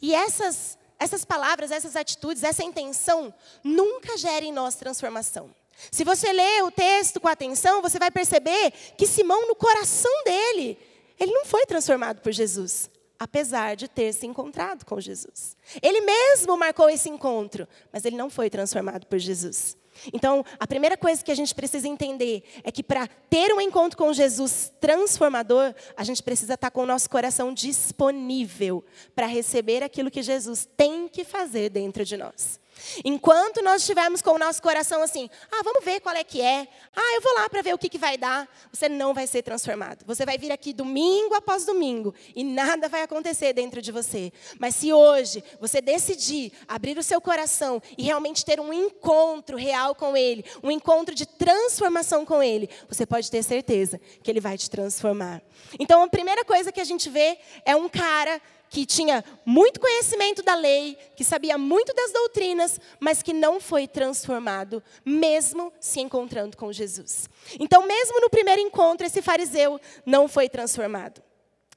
E 0.00 0.14
essas, 0.14 0.78
essas 0.98 1.24
palavras, 1.24 1.70
essas 1.70 1.96
atitudes, 1.96 2.42
essa 2.42 2.62
intenção 2.62 3.34
nunca 3.62 4.16
gera 4.16 4.44
em 4.44 4.52
nós 4.52 4.74
transformação. 4.74 5.54
Se 5.90 6.04
você 6.04 6.32
lê 6.32 6.62
o 6.62 6.70
texto 6.70 7.20
com 7.20 7.28
atenção, 7.28 7.82
você 7.82 7.98
vai 7.98 8.10
perceber 8.10 8.72
que 8.96 9.06
Simão, 9.06 9.48
no 9.48 9.54
coração 9.54 10.12
dele, 10.24 10.78
ele 11.18 11.32
não 11.32 11.44
foi 11.44 11.66
transformado 11.66 12.20
por 12.20 12.32
Jesus, 12.32 12.90
apesar 13.18 13.76
de 13.76 13.88
ter 13.88 14.12
se 14.12 14.26
encontrado 14.26 14.84
com 14.84 15.00
Jesus. 15.00 15.56
Ele 15.82 16.00
mesmo 16.00 16.56
marcou 16.56 16.88
esse 16.88 17.08
encontro, 17.08 17.68
mas 17.92 18.04
ele 18.04 18.16
não 18.16 18.30
foi 18.30 18.48
transformado 18.48 19.06
por 19.06 19.18
Jesus. 19.18 19.76
Então, 20.12 20.44
a 20.58 20.66
primeira 20.66 20.96
coisa 20.96 21.24
que 21.24 21.30
a 21.30 21.34
gente 21.34 21.54
precisa 21.54 21.88
entender 21.88 22.42
é 22.62 22.70
que 22.70 22.82
para 22.82 23.06
ter 23.28 23.52
um 23.52 23.60
encontro 23.60 23.96
com 23.96 24.12
Jesus 24.12 24.72
transformador, 24.80 25.74
a 25.96 26.04
gente 26.04 26.22
precisa 26.22 26.54
estar 26.54 26.70
com 26.70 26.82
o 26.82 26.86
nosso 26.86 27.08
coração 27.08 27.52
disponível 27.52 28.84
para 29.14 29.26
receber 29.26 29.82
aquilo 29.82 30.10
que 30.10 30.22
Jesus 30.22 30.68
tem 30.76 31.08
que 31.08 31.24
fazer 31.24 31.70
dentro 31.70 32.04
de 32.04 32.16
nós. 32.16 32.63
Enquanto 33.04 33.62
nós 33.62 33.82
estivermos 33.82 34.22
com 34.22 34.30
o 34.30 34.38
nosso 34.38 34.62
coração 34.62 35.02
assim, 35.02 35.28
ah, 35.50 35.62
vamos 35.62 35.84
ver 35.84 36.00
qual 36.00 36.14
é 36.14 36.24
que 36.24 36.40
é, 36.40 36.68
ah, 36.94 37.14
eu 37.16 37.20
vou 37.20 37.34
lá 37.34 37.48
para 37.48 37.62
ver 37.62 37.74
o 37.74 37.78
que, 37.78 37.88
que 37.88 37.98
vai 37.98 38.16
dar, 38.16 38.48
você 38.72 38.88
não 38.88 39.14
vai 39.14 39.26
ser 39.26 39.42
transformado. 39.42 40.04
Você 40.06 40.24
vai 40.24 40.38
vir 40.38 40.52
aqui 40.52 40.72
domingo 40.72 41.34
após 41.34 41.64
domingo 41.64 42.14
e 42.34 42.44
nada 42.44 42.88
vai 42.88 43.02
acontecer 43.02 43.52
dentro 43.52 43.80
de 43.80 43.90
você. 43.92 44.32
Mas 44.58 44.74
se 44.74 44.92
hoje 44.92 45.42
você 45.60 45.80
decidir 45.80 46.52
abrir 46.68 46.98
o 46.98 47.02
seu 47.02 47.20
coração 47.20 47.82
e 47.96 48.02
realmente 48.02 48.44
ter 48.44 48.60
um 48.60 48.72
encontro 48.72 49.56
real 49.56 49.94
com 49.94 50.16
Ele, 50.16 50.44
um 50.62 50.70
encontro 50.70 51.14
de 51.14 51.26
transformação 51.26 52.24
com 52.24 52.42
Ele, 52.42 52.68
você 52.88 53.06
pode 53.06 53.30
ter 53.30 53.42
certeza 53.42 54.00
que 54.22 54.30
Ele 54.30 54.40
vai 54.40 54.56
te 54.56 54.68
transformar. 54.70 55.42
Então, 55.78 56.02
a 56.02 56.08
primeira 56.08 56.44
coisa 56.44 56.72
que 56.72 56.80
a 56.80 56.84
gente 56.84 57.08
vê 57.08 57.38
é 57.64 57.74
um 57.74 57.88
cara 57.88 58.40
que 58.74 58.84
tinha 58.84 59.24
muito 59.46 59.78
conhecimento 59.78 60.42
da 60.42 60.56
lei, 60.56 60.98
que 61.14 61.22
sabia 61.22 61.56
muito 61.56 61.94
das 61.94 62.10
doutrinas, 62.10 62.80
mas 62.98 63.22
que 63.22 63.32
não 63.32 63.60
foi 63.60 63.86
transformado, 63.86 64.82
mesmo 65.04 65.72
se 65.78 66.00
encontrando 66.00 66.56
com 66.56 66.72
Jesus. 66.72 67.28
Então, 67.60 67.86
mesmo 67.86 68.20
no 68.20 68.28
primeiro 68.28 68.60
encontro, 68.60 69.06
esse 69.06 69.22
fariseu 69.22 69.80
não 70.04 70.26
foi 70.26 70.48
transformado. 70.48 71.22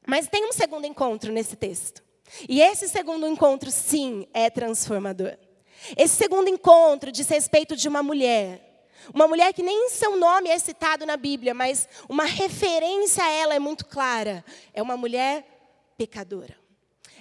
Mas 0.08 0.28
tem 0.28 0.44
um 0.50 0.52
segundo 0.52 0.88
encontro 0.88 1.32
nesse 1.32 1.56
texto. 1.56 2.02
E 2.50 2.62
esse 2.64 2.90
segundo 2.90 3.28
encontro, 3.28 3.70
sim, 3.70 4.28
é 4.34 4.50
transformador. 4.50 5.38
Esse 5.96 6.16
segundo 6.16 6.50
encontro 6.50 7.12
diz 7.12 7.28
respeito 7.28 7.76
de 7.76 7.88
uma 7.88 8.02
mulher. 8.02 8.90
Uma 9.14 9.28
mulher 9.28 9.54
que 9.54 9.62
nem 9.62 9.88
seu 9.90 10.18
nome 10.18 10.50
é 10.50 10.58
citado 10.58 11.06
na 11.06 11.16
Bíblia, 11.16 11.54
mas 11.54 11.88
uma 12.10 12.26
referência 12.26 13.24
a 13.24 13.30
ela 13.30 13.54
é 13.54 13.60
muito 13.60 13.86
clara. 13.86 14.44
É 14.74 14.82
uma 14.82 14.98
mulher 14.98 15.46
pecadora. 15.96 16.67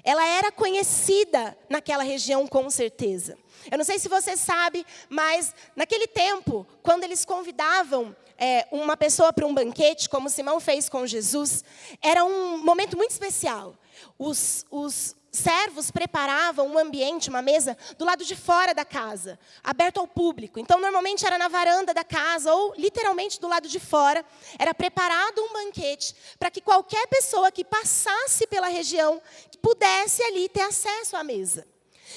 Ela 0.07 0.25
era 0.25 0.53
conhecida 0.53 1.59
naquela 1.69 2.05
região 2.05 2.47
com 2.47 2.71
certeza. 2.71 3.37
Eu 3.69 3.77
não 3.77 3.85
sei 3.85 3.99
se 3.99 4.09
você 4.09 4.37
sabe, 4.37 4.87
mas 5.09 5.53
naquele 5.75 6.07
tempo, 6.07 6.65
quando 6.81 7.03
eles 7.03 7.25
convidavam 7.25 8.15
é, 8.39 8.69
uma 8.71 8.97
pessoa 8.97 9.33
para 9.33 9.45
um 9.45 9.53
banquete, 9.53 10.09
como 10.09 10.31
Simão 10.31 10.61
fez 10.61 10.89
com 10.89 11.05
Jesus, 11.05 11.65
era 12.01 12.25
um 12.25 12.59
momento 12.59 12.97
muito 12.97 13.11
especial. 13.11 13.75
Os, 14.17 14.65
os 14.71 15.17
servos 15.37 15.91
preparavam 15.91 16.67
um 16.67 16.79
ambiente, 16.79 17.29
uma 17.29 17.43
mesa, 17.43 17.77
do 17.97 18.05
lado 18.05 18.25
de 18.25 18.35
fora 18.35 18.75
da 18.75 18.85
casa, 18.85 19.39
aberto 19.63 19.99
ao 19.99 20.07
público. 20.09 20.59
Então, 20.59 20.81
normalmente 20.81 21.27
era 21.27 21.39
na 21.39 21.49
varanda 21.49 21.93
da 21.93 22.03
casa 22.03 22.53
ou 22.53 22.75
literalmente 22.77 23.41
do 23.41 23.49
lado 23.49 23.69
de 23.69 23.79
fora. 23.79 24.25
Era 24.59 24.75
preparado 24.75 25.43
um 25.43 25.53
banquete 25.53 26.15
para 26.39 26.51
que 26.51 26.61
qualquer 26.61 27.07
pessoa 27.07 27.53
que 27.53 27.65
passasse 27.65 28.47
pela 28.47 28.69
região 28.69 29.21
pudesse 29.63 30.23
ali 30.23 30.49
ter 30.49 30.63
acesso 30.63 31.17
à 31.17 31.25
mesa. 31.25 31.67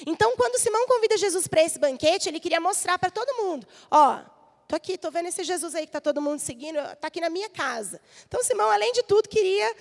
Então, 0.06 0.36
quando 0.36 0.60
Simão 0.60 0.88
convida 0.88 1.18
Jesus 1.18 1.48
para 1.48 1.64
esse 1.64 1.80
banquete, 1.80 2.30
ele 2.30 2.40
queria 2.40 2.60
mostrar 2.60 2.98
para 2.98 3.10
todo 3.10 3.44
mundo: 3.44 3.68
ó, 3.90 4.20
tô 4.68 4.76
aqui, 4.76 4.98
tô 4.98 5.10
vendo 5.12 5.28
esse 5.28 5.44
Jesus 5.44 5.76
aí 5.76 5.84
que 5.84 5.90
está 5.90 6.00
todo 6.00 6.22
mundo 6.22 6.40
seguindo, 6.40 6.78
está 6.80 7.08
aqui 7.08 7.20
na 7.20 7.30
minha 7.30 7.50
casa. 7.50 8.00
Então, 8.28 8.44
Simão, 8.44 8.70
além 8.70 8.92
de 8.94 9.04
tudo, 9.04 9.28
queria 9.28 9.76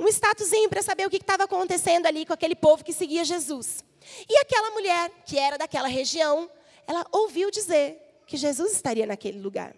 um 0.00 0.08
statusinho 0.08 0.70
para 0.70 0.82
saber 0.82 1.06
o 1.06 1.10
que 1.10 1.18
estava 1.18 1.44
acontecendo 1.44 2.06
ali 2.06 2.24
com 2.24 2.32
aquele 2.32 2.56
povo 2.56 2.82
que 2.82 2.92
seguia 2.92 3.22
Jesus. 3.22 3.84
E 4.26 4.38
aquela 4.38 4.70
mulher, 4.70 5.10
que 5.26 5.38
era 5.38 5.58
daquela 5.58 5.88
região, 5.88 6.50
ela 6.86 7.04
ouviu 7.12 7.50
dizer 7.50 7.98
que 8.26 8.38
Jesus 8.38 8.72
estaria 8.72 9.06
naquele 9.06 9.38
lugar. 9.38 9.76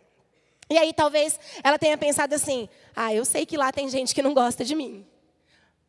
E 0.70 0.78
aí 0.78 0.94
talvez 0.94 1.40
ela 1.64 1.76
tenha 1.76 1.98
pensado 1.98 2.36
assim: 2.36 2.68
ah, 2.94 3.12
eu 3.12 3.24
sei 3.24 3.44
que 3.44 3.56
lá 3.56 3.72
tem 3.72 3.88
gente 3.88 4.14
que 4.14 4.22
não 4.22 4.32
gosta 4.32 4.64
de 4.64 4.76
mim, 4.76 5.04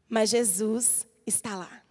mas 0.10 0.32
Jesus 0.32 1.08
está 1.28 1.56
lá. 1.56 1.84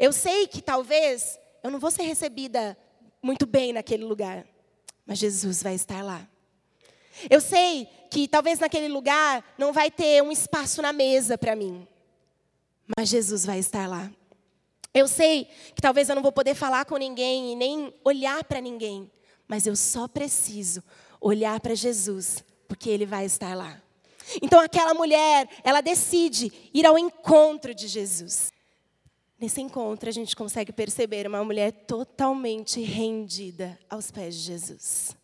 Eu 0.00 0.12
sei 0.12 0.48
que 0.48 0.60
talvez 0.60 1.38
eu 1.62 1.70
não 1.70 1.78
vou 1.78 1.92
ser 1.92 2.02
recebida 2.02 2.76
muito 3.22 3.46
bem 3.46 3.72
naquele 3.72 4.04
lugar, 4.04 4.44
mas 5.06 5.18
Jesus 5.18 5.62
vai 5.62 5.74
estar 5.74 6.02
lá. 6.02 6.28
Eu 7.30 7.40
sei 7.40 7.88
que 8.10 8.28
talvez 8.28 8.58
naquele 8.58 8.88
lugar 8.88 9.44
não 9.58 9.72
vai 9.72 9.90
ter 9.90 10.22
um 10.22 10.32
espaço 10.32 10.80
na 10.82 10.92
mesa 10.92 11.36
para 11.36 11.56
mim, 11.56 11.86
mas 12.96 13.08
Jesus 13.08 13.44
vai 13.44 13.58
estar 13.58 13.88
lá. 13.88 14.10
Eu 14.94 15.06
sei 15.06 15.48
que 15.74 15.82
talvez 15.82 16.08
eu 16.08 16.14
não 16.14 16.22
vou 16.22 16.32
poder 16.32 16.54
falar 16.54 16.84
com 16.86 16.96
ninguém 16.96 17.52
e 17.52 17.56
nem 17.56 17.92
olhar 18.04 18.42
para 18.44 18.60
ninguém, 18.60 19.10
mas 19.46 19.66
eu 19.66 19.76
só 19.76 20.08
preciso 20.08 20.82
olhar 21.20 21.60
para 21.60 21.74
Jesus, 21.74 22.42
porque 22.66 22.88
Ele 22.88 23.04
vai 23.04 23.26
estar 23.26 23.54
lá. 23.54 23.80
Então 24.42 24.58
aquela 24.58 24.94
mulher, 24.94 25.48
ela 25.62 25.80
decide 25.80 26.52
ir 26.72 26.86
ao 26.86 26.98
encontro 26.98 27.74
de 27.74 27.86
Jesus. 27.86 28.50
Nesse 29.38 29.60
encontro, 29.60 30.08
a 30.08 30.12
gente 30.12 30.34
consegue 30.34 30.72
perceber 30.72 31.26
uma 31.26 31.44
mulher 31.44 31.70
totalmente 31.70 32.80
rendida 32.80 33.78
aos 33.88 34.10
pés 34.10 34.34
de 34.34 34.40
Jesus. 34.40 35.14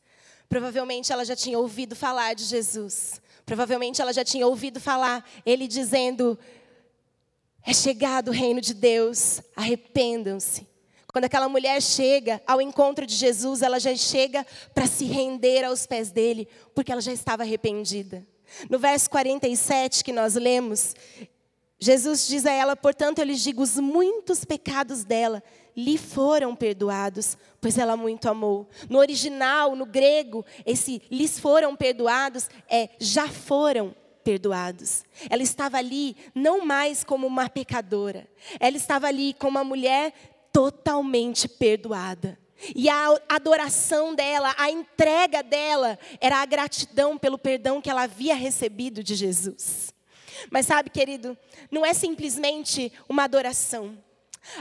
Provavelmente 0.52 1.10
ela 1.10 1.24
já 1.24 1.34
tinha 1.34 1.58
ouvido 1.58 1.96
falar 1.96 2.34
de 2.34 2.44
Jesus. 2.44 3.22
Provavelmente 3.46 4.02
ela 4.02 4.12
já 4.12 4.22
tinha 4.22 4.46
ouvido 4.46 4.78
falar 4.78 5.26
ele 5.46 5.66
dizendo: 5.66 6.38
É 7.64 7.72
chegado 7.72 8.28
o 8.28 8.32
reino 8.32 8.60
de 8.60 8.74
Deus, 8.74 9.40
arrependam-se. 9.56 10.68
Quando 11.10 11.24
aquela 11.24 11.48
mulher 11.48 11.80
chega 11.80 12.42
ao 12.46 12.60
encontro 12.60 13.06
de 13.06 13.14
Jesus, 13.14 13.62
ela 13.62 13.80
já 13.80 13.96
chega 13.96 14.46
para 14.74 14.86
se 14.86 15.06
render 15.06 15.64
aos 15.64 15.86
pés 15.86 16.10
dele, 16.10 16.46
porque 16.74 16.92
ela 16.92 17.00
já 17.00 17.14
estava 17.14 17.44
arrependida. 17.44 18.22
No 18.68 18.78
verso 18.78 19.08
47 19.08 20.04
que 20.04 20.12
nós 20.12 20.34
lemos, 20.34 20.94
Jesus 21.78 22.28
diz 22.28 22.44
a 22.44 22.52
ela: 22.52 22.76
Portanto, 22.76 23.20
eu 23.20 23.24
lhes 23.24 23.40
digo, 23.40 23.62
os 23.62 23.78
muitos 23.78 24.44
pecados 24.44 25.02
dela 25.02 25.42
lhe 25.76 25.96
foram 25.96 26.54
perdoados, 26.54 27.36
pois 27.60 27.78
ela 27.78 27.96
muito 27.96 28.28
amou. 28.28 28.68
No 28.88 28.98
original, 28.98 29.74
no 29.74 29.86
grego, 29.86 30.44
esse 30.66 31.02
lhes 31.10 31.38
foram 31.38 31.74
perdoados 31.76 32.48
é 32.68 32.90
já 32.98 33.28
foram 33.28 33.94
perdoados. 34.22 35.04
Ela 35.28 35.42
estava 35.42 35.78
ali 35.78 36.16
não 36.34 36.64
mais 36.64 37.04
como 37.04 37.26
uma 37.26 37.48
pecadora, 37.48 38.28
ela 38.58 38.76
estava 38.76 39.06
ali 39.08 39.34
como 39.34 39.58
uma 39.58 39.64
mulher 39.64 40.12
totalmente 40.52 41.48
perdoada. 41.48 42.38
E 42.76 42.88
a 42.88 43.20
adoração 43.28 44.14
dela, 44.14 44.54
a 44.56 44.70
entrega 44.70 45.42
dela, 45.42 45.98
era 46.20 46.36
a 46.40 46.46
gratidão 46.46 47.18
pelo 47.18 47.36
perdão 47.36 47.80
que 47.80 47.90
ela 47.90 48.02
havia 48.02 48.36
recebido 48.36 49.02
de 49.02 49.16
Jesus. 49.16 49.92
Mas 50.50 50.66
sabe, 50.66 50.90
querido, 50.90 51.36
não 51.70 51.84
é 51.84 51.92
simplesmente 51.92 52.92
uma 53.08 53.24
adoração. 53.24 53.98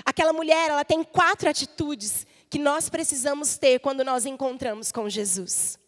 Aquela 0.05 0.33
mulher, 0.33 0.69
ela 0.69 0.85
tem 0.85 1.03
quatro 1.03 1.49
atitudes 1.49 2.25
que 2.49 2.59
nós 2.59 2.89
precisamos 2.89 3.57
ter 3.57 3.79
quando 3.79 4.03
nós 4.03 4.25
encontramos 4.25 4.91
com 4.91 5.09
Jesus. 5.09 5.79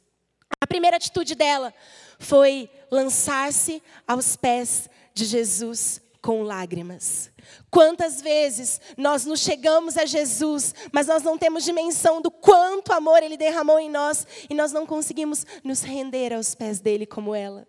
A 0.62 0.68
primeira 0.68 0.98
atitude 0.98 1.36
dela 1.36 1.74
foi 2.20 2.70
lançar-se 2.90 3.84
aos 4.08 4.36
pés 4.36 4.90
de 5.14 5.26
Jesus 5.26 6.02
com 6.22 6.42
lágrimas. 6.42 7.30
Quantas 7.70 8.22
vezes 8.22 8.80
nós 8.98 9.26
nos 9.26 9.42
chegamos 9.42 9.98
a 9.98 10.06
Jesus, 10.06 10.74
mas 10.92 11.08
nós 11.08 11.22
não 11.22 11.38
temos 11.38 11.66
dimensão 11.66 12.22
do 12.22 12.32
quanto 12.32 12.94
amor 12.94 13.22
Ele 13.22 13.36
derramou 13.36 13.78
em 13.78 13.90
nós 13.90 14.26
e 14.50 14.54
nós 14.54 14.72
não 14.72 14.86
conseguimos 14.86 15.46
nos 15.64 15.82
render 15.82 16.34
aos 16.34 16.56
pés 16.56 16.80
dele 16.80 17.06
como 17.06 17.36
ela. 17.36 17.68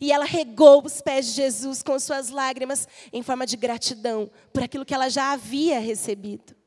E 0.00 0.12
ela 0.12 0.24
regou 0.24 0.84
os 0.84 1.00
pés 1.00 1.26
de 1.26 1.32
Jesus 1.32 1.82
com 1.82 1.98
suas 1.98 2.28
lágrimas 2.28 2.86
em 3.12 3.22
forma 3.22 3.46
de 3.46 3.56
gratidão 3.56 4.30
por 4.52 4.62
aquilo 4.62 4.84
que 4.84 4.94
ela 4.94 5.08
já 5.08 5.32
havia 5.32 5.80
recebido. 5.80 6.58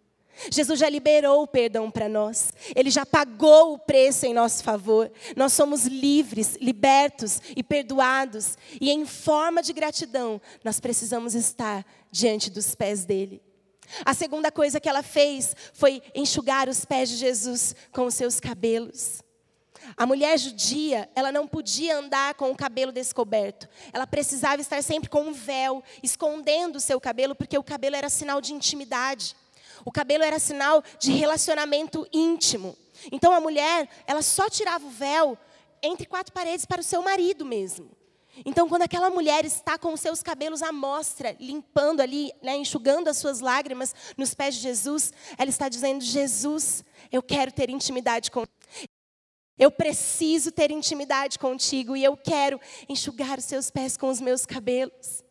Jesus 0.49 0.79
já 0.79 0.89
liberou 0.89 1.43
o 1.43 1.47
perdão 1.47 1.91
para 1.91 2.09
nós. 2.09 2.51
Ele 2.75 2.89
já 2.89 3.05
pagou 3.05 3.73
o 3.73 3.79
preço 3.79 4.25
em 4.25 4.33
nosso 4.33 4.63
favor. 4.63 5.11
Nós 5.35 5.53
somos 5.53 5.85
livres, 5.85 6.57
libertos 6.59 7.41
e 7.55 7.61
perdoados. 7.61 8.57
E 8.79 8.89
em 8.89 9.05
forma 9.05 9.61
de 9.61 9.73
gratidão, 9.73 10.41
nós 10.63 10.79
precisamos 10.79 11.35
estar 11.35 11.85
diante 12.09 12.49
dos 12.49 12.73
pés 12.73 13.05
dele. 13.05 13.41
A 14.05 14.13
segunda 14.13 14.51
coisa 14.51 14.79
que 14.79 14.87
ela 14.87 15.03
fez 15.03 15.55
foi 15.73 16.01
enxugar 16.15 16.69
os 16.69 16.85
pés 16.85 17.09
de 17.09 17.17
Jesus 17.17 17.75
com 17.91 18.05
os 18.05 18.13
seus 18.13 18.39
cabelos. 18.39 19.21
A 19.97 20.05
mulher 20.05 20.37
judia, 20.37 21.09
ela 21.15 21.31
não 21.31 21.47
podia 21.47 21.97
andar 21.97 22.33
com 22.35 22.51
o 22.51 22.55
cabelo 22.55 22.91
descoberto. 22.91 23.67
Ela 23.91 24.07
precisava 24.07 24.61
estar 24.61 24.81
sempre 24.83 25.09
com 25.09 25.23
um 25.23 25.33
véu, 25.33 25.83
escondendo 26.01 26.77
o 26.77 26.79
seu 26.79 26.99
cabelo, 26.99 27.35
porque 27.35 27.57
o 27.57 27.63
cabelo 27.63 27.95
era 27.95 28.09
sinal 28.09 28.41
de 28.41 28.53
intimidade. 28.53 29.35
O 29.83 29.91
cabelo 29.91 30.23
era 30.23 30.39
sinal 30.39 30.83
de 30.99 31.11
relacionamento 31.11 32.07
íntimo. 32.13 32.77
Então 33.11 33.33
a 33.33 33.39
mulher, 33.39 33.89
ela 34.05 34.21
só 34.21 34.49
tirava 34.49 34.85
o 34.85 34.89
véu 34.89 35.37
entre 35.81 36.05
quatro 36.05 36.31
paredes 36.31 36.65
para 36.65 36.81
o 36.81 36.83
seu 36.83 37.01
marido 37.01 37.43
mesmo. 37.43 37.89
Então, 38.45 38.69
quando 38.69 38.83
aquela 38.83 39.09
mulher 39.09 39.43
está 39.43 39.77
com 39.77 39.93
os 39.93 39.99
seus 39.99 40.23
cabelos 40.23 40.61
à 40.61 40.71
mostra, 40.71 41.35
limpando 41.39 41.99
ali, 41.99 42.31
né, 42.41 42.55
enxugando 42.55 43.09
as 43.09 43.17
suas 43.17 43.41
lágrimas 43.41 43.93
nos 44.17 44.33
pés 44.33 44.55
de 44.55 44.61
Jesus, 44.61 45.11
ela 45.37 45.49
está 45.49 45.67
dizendo: 45.67 46.01
Jesus, 46.01 46.83
eu 47.11 47.21
quero 47.21 47.51
ter 47.51 47.69
intimidade 47.69 48.31
com. 48.31 48.45
Eu 49.57 49.71
preciso 49.71 50.51
ter 50.51 50.71
intimidade 50.71 51.37
contigo 51.37 51.95
e 51.95 52.03
eu 52.03 52.17
quero 52.17 52.59
enxugar 52.89 53.37
os 53.37 53.45
seus 53.45 53.69
pés 53.69 53.97
com 53.97 54.09
os 54.09 54.19
meus 54.19 54.45
cabelos. 54.45 55.23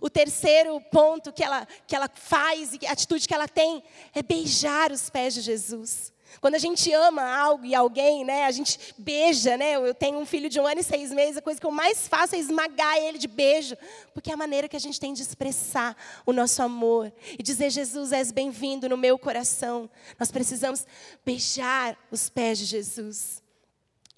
O 0.00 0.10
terceiro 0.10 0.80
ponto 0.92 1.32
que 1.32 1.42
ela, 1.42 1.66
que 1.86 1.96
ela 1.96 2.10
faz 2.14 2.74
e 2.74 2.86
a 2.86 2.92
atitude 2.92 3.26
que 3.26 3.34
ela 3.34 3.48
tem 3.48 3.82
é 4.14 4.22
beijar 4.22 4.92
os 4.92 5.08
pés 5.08 5.34
de 5.34 5.40
Jesus. 5.40 6.12
Quando 6.40 6.56
a 6.56 6.58
gente 6.58 6.92
ama 6.92 7.22
algo 7.22 7.64
e 7.64 7.74
alguém, 7.74 8.24
né, 8.24 8.44
a 8.44 8.50
gente 8.50 8.94
beija, 8.98 9.56
né? 9.56 9.76
Eu 9.76 9.94
tenho 9.94 10.18
um 10.18 10.26
filho 10.26 10.48
de 10.48 10.60
um 10.60 10.66
ano 10.66 10.80
e 10.80 10.84
seis 10.84 11.10
meses, 11.10 11.38
a 11.38 11.42
coisa 11.42 11.58
que 11.58 11.66
eu 11.66 11.70
mais 11.70 12.06
faço 12.06 12.34
é 12.34 12.38
esmagar 12.38 12.98
ele 12.98 13.16
de 13.16 13.26
beijo, 13.26 13.76
porque 14.12 14.30
é 14.30 14.34
a 14.34 14.36
maneira 14.36 14.68
que 14.68 14.76
a 14.76 14.80
gente 14.80 15.00
tem 15.00 15.14
de 15.14 15.22
expressar 15.22 15.96
o 16.26 16.32
nosso 16.32 16.62
amor 16.62 17.10
e 17.38 17.42
dizer 17.42 17.70
Jesus, 17.70 18.12
és 18.12 18.30
bem-vindo 18.30 18.88
no 18.88 18.96
meu 18.96 19.18
coração. 19.18 19.90
Nós 20.18 20.30
precisamos 20.30 20.86
beijar 21.24 21.96
os 22.10 22.28
pés 22.28 22.58
de 22.58 22.66
Jesus. 22.66 23.42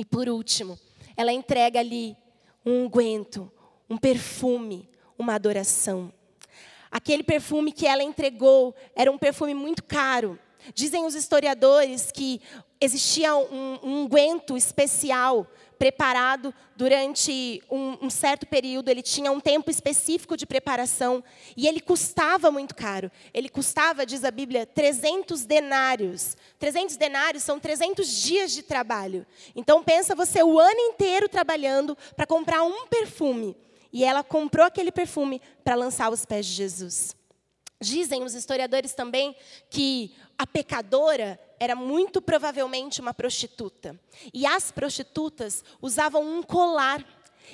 E 0.00 0.04
por 0.06 0.30
último, 0.30 0.78
ela 1.14 1.30
entrega 1.30 1.78
ali 1.78 2.16
um 2.64 2.84
unguento, 2.84 3.52
um 3.86 3.98
perfume, 3.98 4.88
uma 5.18 5.34
adoração. 5.34 6.10
Aquele 6.90 7.22
perfume 7.22 7.70
que 7.70 7.86
ela 7.86 8.02
entregou 8.02 8.74
era 8.96 9.12
um 9.12 9.18
perfume 9.18 9.52
muito 9.52 9.84
caro. 9.84 10.38
Dizem 10.72 11.04
os 11.04 11.14
historiadores 11.14 12.10
que 12.10 12.40
existia 12.80 13.36
um, 13.36 13.78
um 13.82 14.02
unguento 14.04 14.56
especial 14.56 15.46
preparado 15.80 16.52
durante 16.76 17.62
um, 17.70 17.96
um, 18.02 18.10
certo 18.10 18.46
período, 18.46 18.90
ele 18.90 19.00
tinha 19.00 19.32
um 19.32 19.40
tempo 19.40 19.70
específico 19.70 20.36
de 20.36 20.44
preparação 20.44 21.24
e 21.56 21.66
ele 21.66 21.80
custava 21.80 22.50
muito 22.50 22.74
caro. 22.74 23.10
Ele 23.32 23.48
custava, 23.48 24.04
diz 24.04 24.22
a 24.22 24.30
Bíblia, 24.30 24.66
300 24.66 25.46
denários. 25.46 26.36
300 26.58 26.98
denários 26.98 27.42
são 27.44 27.58
300 27.58 28.06
dias 28.06 28.52
de 28.52 28.62
trabalho. 28.62 29.26
Então 29.56 29.82
pensa 29.82 30.14
você 30.14 30.42
o 30.42 30.58
ano 30.58 30.80
inteiro 30.80 31.30
trabalhando 31.30 31.96
para 32.14 32.26
comprar 32.26 32.62
um 32.62 32.86
perfume. 32.86 33.56
E 33.90 34.04
ela 34.04 34.22
comprou 34.22 34.66
aquele 34.66 34.92
perfume 34.92 35.40
para 35.64 35.76
lançar 35.76 36.08
aos 36.08 36.26
pés 36.26 36.44
de 36.44 36.52
Jesus. 36.52 37.16
Dizem 37.80 38.22
os 38.22 38.34
historiadores 38.34 38.92
também 38.92 39.34
que 39.70 40.14
a 40.36 40.46
pecadora 40.46 41.40
era 41.60 41.76
muito 41.76 42.22
provavelmente 42.22 43.02
uma 43.02 43.12
prostituta. 43.12 43.94
E 44.32 44.46
as 44.46 44.72
prostitutas 44.72 45.62
usavam 45.82 46.22
um 46.22 46.42
colar. 46.42 47.04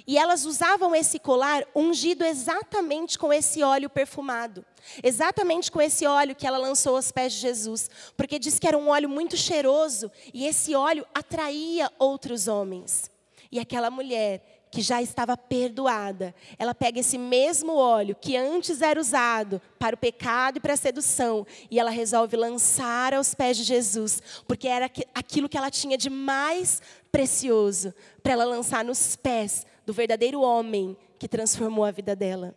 E 0.07 0.17
elas 0.17 0.45
usavam 0.45 0.95
esse 0.95 1.19
colar 1.19 1.67
ungido 1.75 2.25
exatamente 2.25 3.19
com 3.19 3.33
esse 3.33 3.65
óleo 3.65 3.91
perfumado. 3.91 4.65
Exatamente 5.03 5.73
com 5.73 5.83
esse 5.83 6.07
óleo 6.07 6.37
que 6.37 6.47
ela 6.47 6.59
lançou 6.59 6.95
aos 6.95 7.11
pés 7.11 7.33
de 7.33 7.41
Jesus. 7.41 7.91
Porque 8.17 8.39
diz 8.39 8.61
que 8.61 8.69
era 8.69 8.79
um 8.79 8.89
óleo 8.89 9.09
muito 9.09 9.37
cheiroso 9.37 10.11
e 10.33 10.47
esse 10.47 10.77
óleo 10.77 11.05
atraía 11.13 11.91
outros 11.99 12.47
homens. 12.47 13.11
E 13.51 13.59
aquela 13.59 13.91
mulher 13.91 14.56
que 14.77 14.83
já 14.83 15.01
estava 15.01 15.39
perdoada, 15.39 16.35
ela 16.59 16.75
pega 16.75 17.01
esse 17.01 17.17
mesmo 17.17 17.77
óleo 17.77 18.15
que 18.15 18.37
antes 18.37 18.83
era 18.83 19.01
usado 19.01 19.59
para 19.79 19.95
o 19.95 19.99
pecado 19.99 20.59
e 20.59 20.61
para 20.61 20.75
a 20.75 20.77
sedução, 20.77 21.47
e 21.71 21.81
ela 21.81 21.89
resolve 21.89 22.37
lançar 22.37 23.15
aos 23.15 23.35
pés 23.35 23.57
de 23.57 23.63
Jesus, 23.63 24.21
porque 24.47 24.69
era 24.69 24.91
aquilo 25.15 25.49
que 25.49 25.57
ela 25.57 25.71
tinha 25.71 25.97
de 25.97 26.11
mais 26.11 26.83
precioso 27.11 27.95
para 28.23 28.35
ela 28.35 28.45
lançar 28.45 28.85
nos 28.85 29.17
pés 29.17 29.65
do 29.87 29.95
verdadeiro 29.95 30.43
homem 30.43 30.95
que 31.19 31.27
transformou 31.27 31.83
a 31.83 31.91
vida 31.91 32.15
dela. 32.15 32.55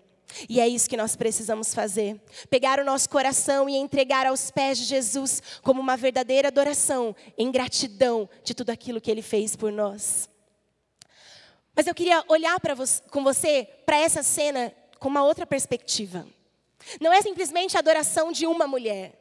E 0.50 0.60
é 0.60 0.68
isso 0.68 0.90
que 0.90 0.98
nós 0.98 1.16
precisamos 1.16 1.74
fazer. 1.74 2.20
Pegar 2.50 2.82
o 2.82 2.84
nosso 2.86 3.10
coração 3.10 3.70
e 3.70 3.78
entregar 3.78 4.28
aos 4.28 4.52
pés 4.52 4.78
de 4.78 4.84
Jesus 4.84 5.42
como 5.62 5.80
uma 5.80 5.96
verdadeira 5.96 6.50
adoração, 6.50 7.16
em 7.38 7.50
gratidão 7.50 8.28
de 8.44 8.54
tudo 8.54 8.72
aquilo 8.72 9.00
que 9.00 9.10
ele 9.10 9.22
fez 9.22 9.56
por 9.56 9.72
nós. 9.72 10.28
Mas 11.80 11.88
eu 11.88 11.96
queria 11.96 12.22
olhar 12.28 12.60
você, 12.76 13.02
com 13.10 13.24
você 13.24 13.66
para 13.86 13.98
essa 13.98 14.22
cena 14.22 14.76
com 15.00 15.08
uma 15.08 15.24
outra 15.24 15.48
perspectiva. 15.48 16.28
Não 17.00 17.14
é 17.14 17.22
simplesmente 17.22 17.78
a 17.78 17.80
adoração 17.80 18.34
de 18.34 18.46
uma 18.46 18.68
mulher. 18.68 19.18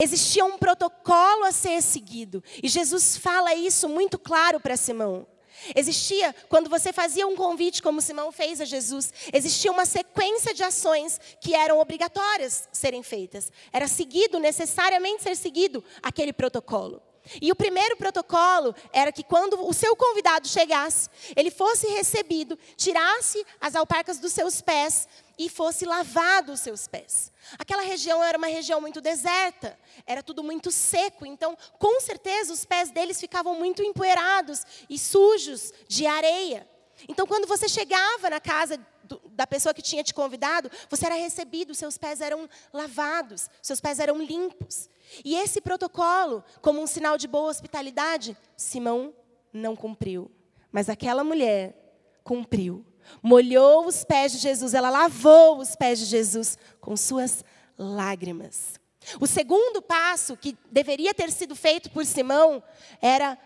Existia 0.00 0.44
um 0.44 0.56
protocolo 0.56 1.42
a 1.42 1.50
ser 1.50 1.82
seguido. 1.82 2.44
E 2.62 2.68
Jesus 2.68 3.16
fala 3.16 3.56
isso 3.56 3.88
muito 3.88 4.20
claro 4.20 4.60
para 4.60 4.76
Simão. 4.76 5.26
Existia, 5.74 6.32
quando 6.48 6.70
você 6.70 6.92
fazia 6.92 7.26
um 7.26 7.34
convite, 7.34 7.82
como 7.82 8.00
Simão 8.00 8.30
fez 8.30 8.60
a 8.60 8.64
Jesus, 8.64 9.12
existia 9.32 9.72
uma 9.72 9.84
sequência 9.84 10.54
de 10.54 10.62
ações 10.62 11.20
que 11.40 11.56
eram 11.56 11.80
obrigatórias 11.80 12.68
serem 12.72 13.02
feitas. 13.02 13.50
Era 13.72 13.88
seguido, 13.88 14.38
necessariamente 14.38 15.24
ser 15.24 15.36
seguido, 15.36 15.82
aquele 16.00 16.32
protocolo. 16.32 17.02
E 17.40 17.52
o 17.52 17.56
primeiro 17.56 17.96
protocolo 17.96 18.74
era 18.92 19.12
que 19.12 19.22
quando 19.22 19.66
o 19.66 19.72
seu 19.72 19.94
convidado 19.94 20.48
chegasse, 20.48 21.08
ele 21.36 21.50
fosse 21.50 21.86
recebido, 21.88 22.58
tirasse 22.76 23.44
as 23.60 23.76
alparcas 23.76 24.18
dos 24.18 24.32
seus 24.32 24.60
pés 24.60 25.06
e 25.38 25.48
fosse 25.48 25.84
lavado 25.84 26.52
os 26.52 26.60
seus 26.60 26.86
pés. 26.86 27.32
Aquela 27.58 27.82
região 27.82 28.22
era 28.22 28.36
uma 28.36 28.46
região 28.46 28.80
muito 28.80 29.00
deserta, 29.00 29.78
era 30.06 30.22
tudo 30.22 30.42
muito 30.42 30.70
seco, 30.70 31.24
então, 31.24 31.56
com 31.78 32.00
certeza, 32.00 32.52
os 32.52 32.64
pés 32.64 32.90
deles 32.90 33.20
ficavam 33.20 33.54
muito 33.54 33.82
empoeirados 33.82 34.64
e 34.88 34.98
sujos 34.98 35.72
de 35.88 36.06
areia. 36.06 36.68
Então, 37.08 37.26
quando 37.26 37.46
você 37.46 37.68
chegava 37.68 38.28
na 38.28 38.40
casa 38.40 38.78
do, 39.04 39.20
da 39.30 39.46
pessoa 39.46 39.74
que 39.74 39.82
tinha 39.82 40.04
te 40.04 40.12
convidado, 40.12 40.70
você 40.88 41.06
era 41.06 41.14
recebido, 41.14 41.74
seus 41.74 41.96
pés 41.96 42.20
eram 42.20 42.48
lavados, 42.72 43.48
seus 43.62 43.80
pés 43.80 43.98
eram 43.98 44.18
limpos. 44.18 44.88
E 45.24 45.34
esse 45.36 45.60
protocolo, 45.60 46.44
como 46.60 46.80
um 46.80 46.86
sinal 46.86 47.18
de 47.18 47.26
boa 47.26 47.50
hospitalidade, 47.50 48.36
Simão 48.56 49.12
não 49.52 49.74
cumpriu. 49.74 50.30
Mas 50.70 50.88
aquela 50.88 51.24
mulher 51.24 51.74
cumpriu. 52.22 52.84
Molhou 53.22 53.86
os 53.86 54.04
pés 54.04 54.32
de 54.32 54.38
Jesus, 54.38 54.74
ela 54.74 54.90
lavou 54.90 55.58
os 55.58 55.74
pés 55.74 55.98
de 55.98 56.04
Jesus 56.04 56.56
com 56.80 56.96
suas 56.96 57.44
lágrimas. 57.76 58.78
O 59.20 59.26
segundo 59.26 59.82
passo 59.82 60.36
que 60.36 60.56
deveria 60.70 61.14
ter 61.14 61.32
sido 61.32 61.56
feito 61.56 61.90
por 61.90 62.04
Simão 62.06 62.62
era 63.00 63.36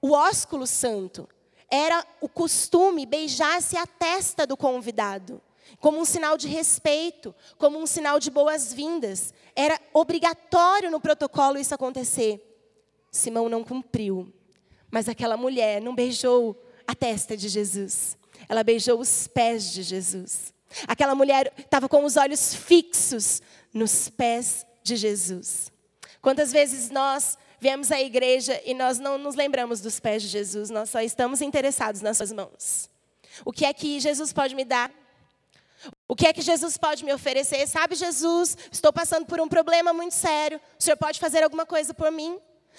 o 0.00 0.12
ósculo 0.12 0.66
santo. 0.66 1.28
Era 1.70 2.04
o 2.20 2.28
costume 2.28 3.06
beijar-se 3.06 3.76
a 3.76 3.86
testa 3.86 4.46
do 4.46 4.56
convidado 4.56 5.40
como 5.78 5.98
um 5.98 6.04
sinal 6.04 6.36
de 6.36 6.48
respeito, 6.48 7.34
como 7.58 7.78
um 7.78 7.86
sinal 7.86 8.18
de 8.18 8.30
boas-vindas. 8.30 9.32
Era 9.54 9.80
obrigatório 9.92 10.90
no 10.90 11.00
protocolo 11.00 11.58
isso 11.58 11.74
acontecer. 11.74 12.40
Simão 13.10 13.48
não 13.48 13.62
cumpriu, 13.62 14.32
mas 14.90 15.08
aquela 15.08 15.36
mulher 15.36 15.80
não 15.80 15.94
beijou 15.94 16.60
a 16.86 16.94
testa 16.94 17.36
de 17.36 17.48
Jesus, 17.48 18.16
ela 18.48 18.64
beijou 18.64 18.98
os 18.98 19.26
pés 19.26 19.72
de 19.72 19.82
Jesus. 19.82 20.52
Aquela 20.88 21.14
mulher 21.14 21.52
estava 21.58 21.88
com 21.88 22.04
os 22.04 22.16
olhos 22.16 22.54
fixos 22.54 23.42
nos 23.72 24.08
pés 24.08 24.66
de 24.82 24.96
Jesus. 24.96 25.70
Quantas 26.20 26.52
vezes 26.52 26.90
nós 26.90 27.36
viemos 27.60 27.92
à 27.92 28.00
igreja 28.00 28.60
e 28.64 28.74
nós 28.74 28.98
não 28.98 29.18
nos 29.18 29.34
lembramos 29.34 29.80
dos 29.80 30.00
pés 30.00 30.22
de 30.22 30.28
Jesus, 30.28 30.70
nós 30.70 30.90
só 30.90 31.00
estamos 31.00 31.40
interessados 31.40 32.00
nas 32.00 32.16
suas 32.16 32.32
mãos. 32.32 32.90
O 33.44 33.52
que 33.52 33.64
é 33.64 33.72
que 33.72 34.00
Jesus 34.00 34.32
pode 34.32 34.54
me 34.54 34.64
dar? 34.64 34.90
O 36.08 36.14
que 36.14 36.26
é 36.26 36.32
que 36.32 36.42
Jesus 36.42 36.76
pode 36.76 37.04
me 37.04 37.12
oferecer? 37.12 37.66
Sabe, 37.66 37.94
Jesus, 37.94 38.56
estou 38.70 38.92
passando 38.92 39.26
por 39.26 39.40
um 39.40 39.48
problema 39.48 39.92
muito 39.92 40.14
sério. 40.14 40.60
O 40.78 40.82
Senhor 40.82 40.96
pode 40.96 41.18
fazer 41.18 41.42
alguma 41.42 41.64
coisa 41.64 41.94
por 41.94 42.10
mim? 42.10 42.38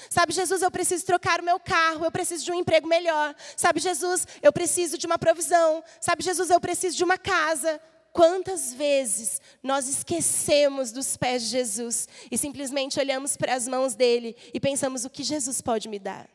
Sabe, 0.09 0.33
Jesus, 0.33 0.61
eu 0.61 0.71
preciso 0.71 1.05
trocar 1.05 1.39
o 1.39 1.43
meu 1.43 1.59
carro, 1.59 2.05
eu 2.05 2.11
preciso 2.11 2.43
de 2.45 2.51
um 2.51 2.55
emprego 2.55 2.87
melhor. 2.87 3.35
Sabe, 3.55 3.79
Jesus, 3.79 4.27
eu 4.41 4.51
preciso 4.51 4.97
de 4.97 5.05
uma 5.05 5.17
provisão. 5.17 5.83
Sabe, 5.99 6.23
Jesus, 6.23 6.49
eu 6.49 6.59
preciso 6.59 6.97
de 6.97 7.03
uma 7.03 7.17
casa. 7.17 7.79
Quantas 8.11 8.73
vezes 8.73 9.41
nós 9.63 9.87
esquecemos 9.87 10.91
dos 10.91 11.17
pés 11.17 11.43
de 11.43 11.49
Jesus 11.49 12.07
e 12.29 12.37
simplesmente 12.37 12.99
olhamos 12.99 13.35
para 13.35 13.55
as 13.55 13.67
mãos 13.67 13.95
dele 13.95 14.35
e 14.53 14.59
pensamos 14.59 15.03
o 15.03 15.09
que 15.09 15.23
Jesus 15.23 15.61
pode 15.61 15.89
me 15.89 15.97
dar? 15.97 16.29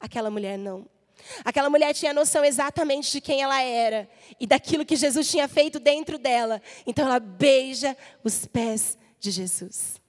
Aquela 0.00 0.30
mulher 0.30 0.56
não. 0.56 0.86
Aquela 1.44 1.70
mulher 1.70 1.94
tinha 1.94 2.14
noção 2.14 2.44
exatamente 2.44 3.10
de 3.12 3.20
quem 3.20 3.42
ela 3.42 3.60
era 3.62 4.08
e 4.38 4.46
daquilo 4.46 4.84
que 4.84 4.96
Jesus 4.96 5.30
tinha 5.30 5.48
feito 5.48 5.78
dentro 5.78 6.18
dela. 6.18 6.62
Então 6.86 7.06
ela 7.06 7.20
beija 7.20 7.96
os 8.24 8.46
pés 8.46 8.96
de 9.18 9.30
Jesus. 9.30 10.00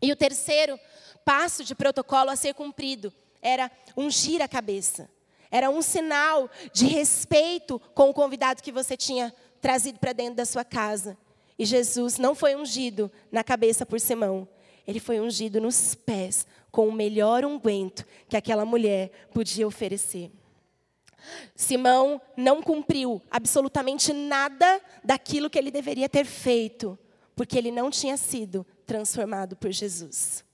E 0.00 0.12
o 0.12 0.16
terceiro 0.16 0.78
passo 1.24 1.64
de 1.64 1.74
protocolo 1.74 2.30
a 2.30 2.36
ser 2.36 2.54
cumprido 2.54 3.12
era 3.42 3.70
ungir 3.96 4.40
a 4.42 4.48
cabeça. 4.48 5.10
Era 5.50 5.70
um 5.70 5.82
sinal 5.82 6.50
de 6.72 6.86
respeito 6.86 7.78
com 7.94 8.10
o 8.10 8.14
convidado 8.14 8.62
que 8.62 8.72
você 8.72 8.96
tinha 8.96 9.34
trazido 9.60 9.98
para 9.98 10.12
dentro 10.12 10.34
da 10.34 10.44
sua 10.44 10.64
casa. 10.64 11.16
E 11.58 11.64
Jesus 11.64 12.18
não 12.18 12.34
foi 12.34 12.54
ungido 12.54 13.10
na 13.32 13.42
cabeça 13.42 13.86
por 13.86 13.98
Simão, 13.98 14.46
ele 14.86 15.00
foi 15.00 15.18
ungido 15.18 15.60
nos 15.60 15.94
pés 15.94 16.46
com 16.76 16.88
o 16.88 16.92
melhor 16.92 17.42
unguento 17.42 18.04
que 18.28 18.36
aquela 18.36 18.66
mulher 18.66 19.10
podia 19.32 19.66
oferecer. 19.66 20.30
Simão 21.54 22.20
não 22.36 22.60
cumpriu 22.62 23.22
absolutamente 23.30 24.12
nada 24.12 24.78
daquilo 25.02 25.48
que 25.48 25.58
ele 25.58 25.70
deveria 25.70 26.06
ter 26.06 26.26
feito, 26.26 26.98
porque 27.34 27.56
ele 27.56 27.70
não 27.70 27.88
tinha 27.88 28.18
sido 28.18 28.66
transformado 28.84 29.56
por 29.56 29.72
Jesus. 29.72 30.44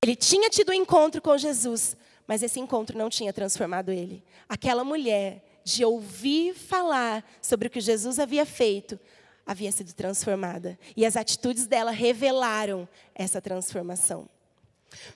Ele 0.00 0.14
tinha 0.14 0.48
tido 0.48 0.70
um 0.70 0.72
encontro 0.72 1.20
com 1.20 1.36
Jesus, 1.36 1.96
mas 2.28 2.44
esse 2.44 2.60
encontro 2.60 2.96
não 2.96 3.10
tinha 3.10 3.32
transformado 3.32 3.90
ele. 3.90 4.22
Aquela 4.48 4.84
mulher, 4.84 5.42
de 5.64 5.84
ouvir 5.84 6.54
falar 6.54 7.28
sobre 7.42 7.66
o 7.66 7.70
que 7.72 7.80
Jesus 7.80 8.20
havia 8.20 8.46
feito, 8.46 9.00
havia 9.44 9.72
sido 9.72 9.92
transformada. 9.94 10.78
E 10.96 11.04
as 11.04 11.16
atitudes 11.16 11.66
dela 11.66 11.90
revelaram 11.90 12.88
essa 13.16 13.40
transformação. 13.40 14.28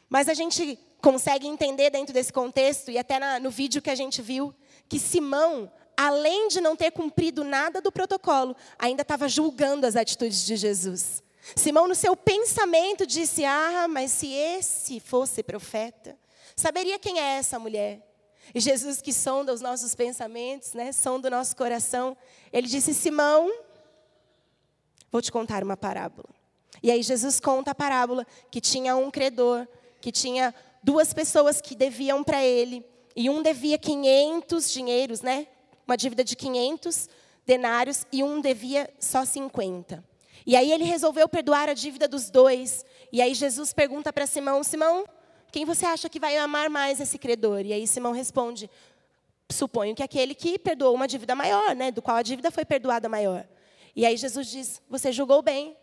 Mas 0.08 0.28
a 0.28 0.34
gente 0.34 0.78
consegue 1.00 1.46
entender 1.46 1.90
dentro 1.90 2.12
desse 2.12 2.32
contexto, 2.32 2.90
e 2.90 2.98
até 2.98 3.18
na, 3.18 3.38
no 3.38 3.50
vídeo 3.50 3.82
que 3.82 3.90
a 3.90 3.94
gente 3.94 4.20
viu, 4.20 4.54
que 4.88 4.98
Simão, 4.98 5.70
além 5.96 6.48
de 6.48 6.60
não 6.60 6.74
ter 6.74 6.90
cumprido 6.90 7.44
nada 7.44 7.80
do 7.80 7.92
protocolo, 7.92 8.56
ainda 8.78 9.02
estava 9.02 9.28
julgando 9.28 9.86
as 9.86 9.96
atitudes 9.96 10.44
de 10.44 10.56
Jesus. 10.56 11.22
Simão, 11.54 11.86
no 11.86 11.94
seu 11.94 12.16
pensamento, 12.16 13.06
disse: 13.06 13.44
Ah, 13.44 13.86
mas 13.88 14.10
se 14.10 14.32
esse 14.32 14.98
fosse 14.98 15.42
profeta, 15.42 16.18
saberia 16.56 16.98
quem 16.98 17.20
é 17.20 17.38
essa 17.38 17.58
mulher? 17.58 18.02
E 18.54 18.60
Jesus, 18.60 19.00
que 19.00 19.12
sonda 19.12 19.52
os 19.52 19.60
nossos 19.60 19.94
pensamentos, 19.94 20.72
né, 20.72 20.92
sonda 20.92 21.28
o 21.28 21.30
nosso 21.30 21.54
coração, 21.56 22.16
ele 22.52 22.66
disse: 22.66 22.94
Simão, 22.94 23.52
vou 25.10 25.22
te 25.22 25.30
contar 25.30 25.62
uma 25.62 25.76
parábola. 25.76 26.35
E 26.86 26.90
aí 26.92 27.02
Jesus 27.02 27.40
conta 27.40 27.72
a 27.72 27.74
parábola 27.74 28.24
que 28.48 28.60
tinha 28.60 28.94
um 28.94 29.10
credor, 29.10 29.66
que 30.00 30.12
tinha 30.12 30.54
duas 30.80 31.12
pessoas 31.12 31.60
que 31.60 31.74
deviam 31.74 32.22
para 32.22 32.44
ele. 32.44 32.86
E 33.16 33.28
um 33.28 33.42
devia 33.42 33.76
500 33.76 34.70
dinheiros, 34.70 35.20
né? 35.20 35.48
Uma 35.84 35.96
dívida 35.96 36.22
de 36.22 36.36
500 36.36 37.08
denários 37.44 38.06
e 38.12 38.22
um 38.22 38.40
devia 38.40 38.88
só 39.00 39.24
50. 39.24 40.04
E 40.46 40.54
aí 40.54 40.70
ele 40.70 40.84
resolveu 40.84 41.28
perdoar 41.28 41.68
a 41.68 41.74
dívida 41.74 42.06
dos 42.06 42.30
dois. 42.30 42.86
E 43.10 43.20
aí 43.20 43.34
Jesus 43.34 43.72
pergunta 43.72 44.12
para 44.12 44.24
Simão: 44.24 44.62
Simão, 44.62 45.04
quem 45.50 45.64
você 45.64 45.86
acha 45.86 46.08
que 46.08 46.20
vai 46.20 46.36
amar 46.36 46.70
mais 46.70 47.00
esse 47.00 47.18
credor? 47.18 47.62
E 47.66 47.72
aí 47.72 47.84
Simão 47.88 48.12
responde: 48.12 48.70
Suponho 49.50 49.92
que 49.92 50.04
aquele 50.04 50.36
que 50.36 50.56
perdoou 50.56 50.94
uma 50.94 51.08
dívida 51.08 51.34
maior, 51.34 51.74
né? 51.74 51.90
Do 51.90 52.00
qual 52.00 52.16
a 52.16 52.22
dívida 52.22 52.52
foi 52.52 52.64
perdoada 52.64 53.08
maior. 53.08 53.44
E 53.96 54.06
aí 54.06 54.16
Jesus 54.16 54.46
diz: 54.46 54.80
Você 54.88 55.10
julgou 55.10 55.42
bem, 55.42 55.76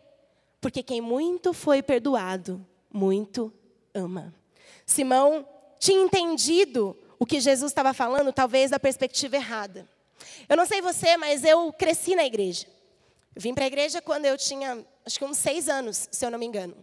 porque 0.64 0.82
quem 0.82 0.98
muito 0.98 1.52
foi 1.52 1.82
perdoado, 1.82 2.66
muito 2.90 3.52
ama. 3.92 4.34
Simão 4.86 5.46
tinha 5.78 6.00
entendido 6.02 6.96
o 7.18 7.26
que 7.26 7.38
Jesus 7.38 7.70
estava 7.70 7.92
falando, 7.92 8.32
talvez 8.32 8.70
da 8.70 8.80
perspectiva 8.80 9.36
errada. 9.36 9.86
Eu 10.48 10.56
não 10.56 10.64
sei 10.64 10.80
você, 10.80 11.18
mas 11.18 11.44
eu 11.44 11.70
cresci 11.70 12.16
na 12.16 12.24
igreja. 12.24 12.66
vim 13.36 13.52
para 13.52 13.64
a 13.64 13.66
igreja 13.66 14.00
quando 14.00 14.24
eu 14.24 14.38
tinha, 14.38 14.82
acho 15.04 15.18
que 15.18 15.24
uns 15.26 15.36
seis 15.36 15.68
anos, 15.68 16.08
se 16.10 16.24
eu 16.24 16.30
não 16.30 16.38
me 16.38 16.46
engano. 16.46 16.74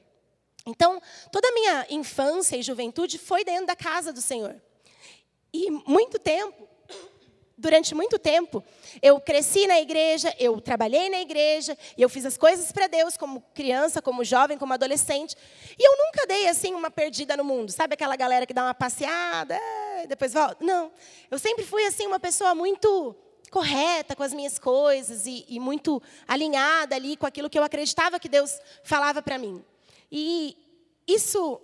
Então, 0.64 1.02
toda 1.32 1.48
a 1.48 1.52
minha 1.52 1.88
infância 1.90 2.56
e 2.56 2.62
juventude 2.62 3.18
foi 3.18 3.44
dentro 3.44 3.66
da 3.66 3.76
casa 3.76 4.14
do 4.14 4.22
Senhor. 4.22 4.62
E 5.52 5.72
muito 5.72 6.20
tempo, 6.20 6.68
durante 7.62 7.94
muito 7.94 8.18
tempo, 8.18 8.64
eu 9.02 9.20
cresci 9.20 9.68
na 9.68 9.80
igreja, 9.80 10.36
eu 10.40 10.60
trabalhei 10.60 11.10
na 11.10 11.22
igreja, 11.22 11.78
e 11.96 12.02
eu 12.02 12.10
fiz 12.10 12.26
as 12.26 12.36
coisas 12.36 12.72
para 12.72 12.88
Deus 12.88 13.16
como 13.16 13.42
criança, 13.54 14.02
como 14.02 14.24
jovem, 14.24 14.58
como 14.58 14.74
adolescente. 14.74 15.36
E 15.78 15.88
eu 15.88 15.96
nunca 15.96 16.26
dei 16.26 16.48
assim 16.48 16.74
uma 16.74 16.90
perdida 16.90 17.38
no 17.38 17.44
mundo. 17.44 17.72
Sabe 17.72 17.94
aquela 17.94 18.16
galera 18.16 18.48
que 18.48 18.54
dá 18.54 18.64
uma 18.64 18.74
passeada, 18.74 19.58
e 20.04 20.08
depois 20.08 20.34
volta? 20.34 20.58
Não. 20.60 20.92
Eu 21.30 21.38
sempre 21.38 21.64
fui 21.64 21.86
assim 21.86 22.08
uma 22.08 22.20
pessoa 22.20 22.56
muito 22.56 23.16
correta 23.52 24.16
com 24.16 24.24
as 24.24 24.34
minhas 24.34 24.58
coisas 24.58 25.28
e, 25.28 25.46
e 25.48 25.60
muito 25.60 26.02
alinhada 26.28 26.96
ali 26.96 27.16
com 27.16 27.28
aquilo 27.28 27.50
que 27.50 27.60
eu 27.60 27.64
acreditava 27.64 28.20
que 28.20 28.30
Deus 28.30 28.60
falava 28.84 29.22
para 29.22 29.38
mim. 29.38 29.64
E 30.12 30.58
isso 31.08 31.62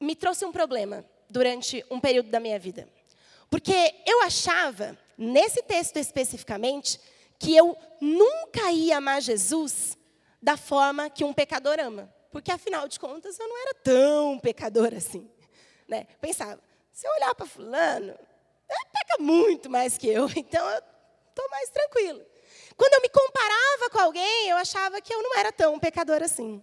me 0.00 0.14
trouxe 0.14 0.44
um 0.44 0.52
problema 0.52 1.04
durante 1.28 1.84
um 1.90 1.98
período 1.98 2.30
da 2.30 2.38
minha 2.38 2.58
vida. 2.58 2.95
Porque 3.50 3.94
eu 4.06 4.22
achava, 4.22 4.98
nesse 5.16 5.62
texto 5.62 5.96
especificamente, 5.96 7.00
que 7.38 7.54
eu 7.54 7.76
nunca 8.00 8.70
ia 8.72 8.98
amar 8.98 9.20
Jesus 9.20 9.96
da 10.42 10.56
forma 10.56 11.10
que 11.10 11.24
um 11.24 11.32
pecador 11.32 11.78
ama. 11.80 12.12
Porque, 12.30 12.50
afinal 12.50 12.86
de 12.88 12.98
contas, 12.98 13.38
eu 13.38 13.48
não 13.48 13.58
era 13.62 13.74
tão 13.74 14.38
pecador 14.38 14.92
assim. 14.94 15.30
Né? 15.88 16.06
Pensava, 16.20 16.60
se 16.92 17.06
eu 17.06 17.12
olhar 17.12 17.34
para 17.34 17.46
fulano, 17.46 18.18
ele 18.68 18.90
peca 18.92 19.22
muito 19.22 19.70
mais 19.70 19.96
que 19.96 20.08
eu, 20.08 20.28
então 20.36 20.68
eu 20.68 20.82
estou 21.28 21.48
mais 21.50 21.70
tranquilo. 21.70 22.24
Quando 22.76 22.94
eu 22.94 23.00
me 23.00 23.08
comparava 23.08 23.90
com 23.90 23.98
alguém, 23.98 24.48
eu 24.48 24.56
achava 24.56 25.00
que 25.00 25.14
eu 25.14 25.22
não 25.22 25.38
era 25.38 25.50
tão 25.50 25.78
pecador 25.78 26.22
assim. 26.22 26.62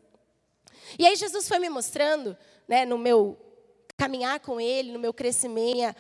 E 1.00 1.08
aí 1.08 1.16
Jesus 1.16 1.48
foi 1.48 1.60
me 1.60 1.70
mostrando, 1.70 2.38
né, 2.68 2.86
no 2.86 2.98
meu 2.98 3.38
caminhar 3.98 4.40
com 4.40 4.60
Ele, 4.60 4.92
no 4.92 5.00
meu 5.00 5.14
crescimento, 5.14 5.76
minha 5.76 5.96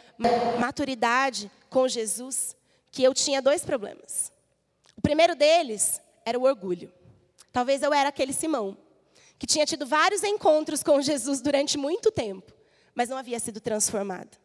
maturidade 0.59 1.51
com 1.69 1.87
Jesus, 1.87 2.55
que 2.91 3.03
eu 3.03 3.13
tinha 3.13 3.41
dois 3.41 3.63
problemas. 3.63 4.31
O 4.95 5.01
primeiro 5.01 5.35
deles 5.35 6.01
era 6.25 6.37
o 6.37 6.43
orgulho. 6.43 6.91
Talvez 7.51 7.81
eu 7.83 7.93
era 7.93 8.09
aquele 8.09 8.33
Simão, 8.33 8.77
que 9.37 9.47
tinha 9.47 9.65
tido 9.65 9.85
vários 9.85 10.23
encontros 10.23 10.81
com 10.81 11.01
Jesus 11.01 11.41
durante 11.41 11.77
muito 11.77 12.11
tempo, 12.11 12.51
mas 12.95 13.09
não 13.09 13.17
havia 13.17 13.39
sido 13.39 13.59
transformado. 13.59 14.37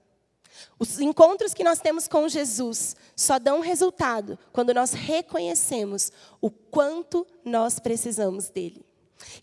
Os 0.79 0.99
encontros 0.99 1.55
que 1.55 1.65
nós 1.65 1.79
temos 1.79 2.09
com 2.09 2.29
Jesus 2.29 2.97
só 3.15 3.39
dão 3.39 3.61
resultado 3.61 4.39
quando 4.53 4.75
nós 4.75 4.93
reconhecemos 4.93 6.11
o 6.41 6.51
quanto 6.51 7.27
nós 7.45 7.79
precisamos 7.79 8.49
dele. 8.49 8.85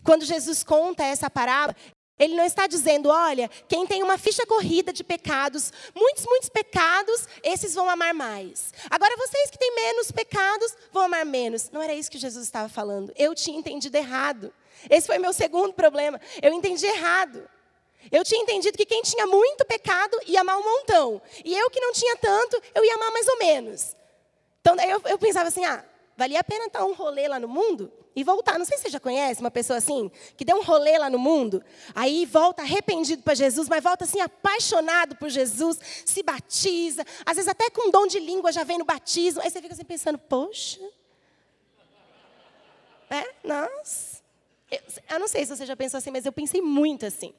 Quando 0.04 0.26
Jesus 0.26 0.64
conta 0.64 1.04
essa 1.04 1.30
parábola, 1.30 1.76
ele 2.18 2.36
não 2.36 2.46
está 2.46 2.66
dizendo, 2.66 3.10
olha, 3.10 3.50
quem 3.68 3.86
tem 3.86 4.02
uma 4.02 4.18
ficha 4.18 4.46
corrida 4.46 4.94
de 4.94 5.04
pecados, 5.04 5.72
muitos, 5.94 6.26
muitos 6.26 6.48
pecados, 6.48 7.28
esses 7.44 7.74
vão 7.74 7.90
amar 7.90 8.14
mais. 8.14 8.74
Agora, 8.90 9.18
vocês 9.18 9.50
que 9.50 9.58
têm 9.58 9.76
menos 9.76 10.12
pecados, 10.12 10.76
vão 10.94 11.04
amar 11.04 11.26
menos. 11.26 11.70
Não 11.72 11.82
era 11.82 11.94
isso 11.94 12.10
que 12.10 12.18
Jesus 12.18 12.46
estava 12.46 12.70
falando. 12.70 13.12
Eu 13.18 13.36
tinha 13.36 13.58
entendido 13.58 13.98
errado. 13.98 14.54
Esse 14.90 15.08
foi 15.08 15.18
meu 15.18 15.34
segundo 15.34 15.74
problema. 15.74 16.20
Eu 16.42 16.54
entendi 16.54 16.86
errado. 16.86 17.50
Eu 18.12 18.24
tinha 18.24 18.42
entendido 18.42 18.78
que 18.78 18.86
quem 18.86 19.02
tinha 19.02 19.26
muito 19.26 19.66
pecado 19.66 20.18
ia 20.26 20.42
amar 20.42 20.58
um 20.58 20.64
montão. 20.64 21.22
E 21.44 21.54
eu 21.54 21.70
que 21.70 21.82
não 21.82 21.92
tinha 21.92 22.16
tanto, 22.18 22.62
eu 22.74 22.86
ia 22.86 22.96
amar 22.96 23.12
mais 23.12 23.28
ou 23.28 23.38
menos. 23.40 23.96
Então, 24.62 24.76
daí 24.76 24.90
eu, 24.90 25.02
eu 25.06 25.18
pensava 25.18 25.50
assim, 25.50 25.66
ah, 25.66 25.84
valia 26.16 26.40
a 26.40 26.44
pena 26.44 26.70
dar 26.70 26.86
um 26.86 26.94
rolê 26.94 27.28
lá 27.28 27.40
no 27.40 27.48
mundo 27.48 27.92
e 28.16 28.24
voltar. 28.24 28.58
Não 28.58 28.66
sei 28.66 28.78
se 28.78 28.84
você 28.84 28.90
já 28.90 29.00
conhece 29.00 29.42
uma 29.42 29.52
pessoa 29.52 29.78
assim, 29.78 30.10
que 30.38 30.46
deu 30.46 30.58
um 30.58 30.64
rolê 30.64 30.98
lá 30.98 31.10
no 31.10 31.20
mundo, 31.20 31.64
aí 31.94 32.26
volta 32.26 32.62
arrependido 32.62 33.22
para 33.22 33.36
Jesus, 33.36 33.68
mas 33.68 33.84
volta 33.84 34.06
assim 34.06 34.22
apaixonado 34.22 35.16
por 35.18 35.30
Jesus, 35.30 35.80
se 36.06 36.24
batiza, 36.24 37.06
às 37.26 37.36
vezes 37.36 37.50
até 37.50 37.70
com 37.70 37.92
dom 37.92 38.08
de 38.08 38.20
língua 38.20 38.52
já 38.52 38.64
vem 38.64 38.78
no 38.78 38.86
batismo. 38.86 39.42
Aí 39.42 39.50
você 39.50 39.62
fica 39.62 39.74
assim 39.74 39.84
pensando, 39.84 40.18
poxa. 40.18 40.80
É, 43.10 43.34
nossa. 43.44 44.24
Eu, 44.72 44.80
eu 45.12 45.20
não 45.20 45.28
sei 45.28 45.46
se 45.46 45.56
você 45.56 45.66
já 45.66 45.76
pensou 45.76 45.98
assim, 45.98 46.12
mas 46.12 46.26
eu 46.26 46.32
pensei 46.32 46.62
muito 46.62 47.06
assim. 47.06 47.34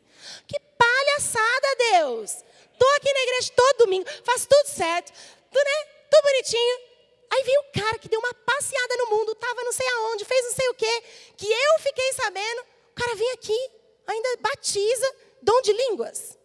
Que 0.47 0.59
palhaçada, 0.61 1.77
Deus! 1.93 2.45
Estou 2.73 2.97
aqui 2.97 3.13
na 3.13 3.21
igreja 3.21 3.53
todo 3.57 3.79
domingo, 3.79 4.07
faço 4.23 4.47
tudo 4.47 4.67
certo, 4.67 5.13
tudo, 5.51 5.65
né? 5.65 5.93
Tudo 6.11 6.23
bonitinho. 6.23 6.96
Aí 7.33 7.43
veio 7.43 7.61
um 7.61 7.81
cara 7.81 7.99
que 7.99 8.09
deu 8.09 8.21
uma 8.21 8.35
passeada 8.35 8.97
no 8.97 9.11
mundo, 9.11 9.33
estava 9.33 9.63
não 9.63 9.73
sei 9.73 9.87
aonde, 9.89 10.25
fez 10.25 10.45
não 10.45 10.53
sei 10.53 10.69
o 10.69 10.75
quê, 10.75 11.03
que 11.37 11.47
eu 11.47 11.79
fiquei 11.81 12.13
sabendo. 12.13 12.61
O 12.93 12.95
cara 12.95 13.15
vem 13.15 13.31
aqui, 13.33 13.71
ainda 14.07 14.37
batiza, 14.41 15.15
dom 15.43 15.61
de 15.63 15.73
línguas. 15.73 16.39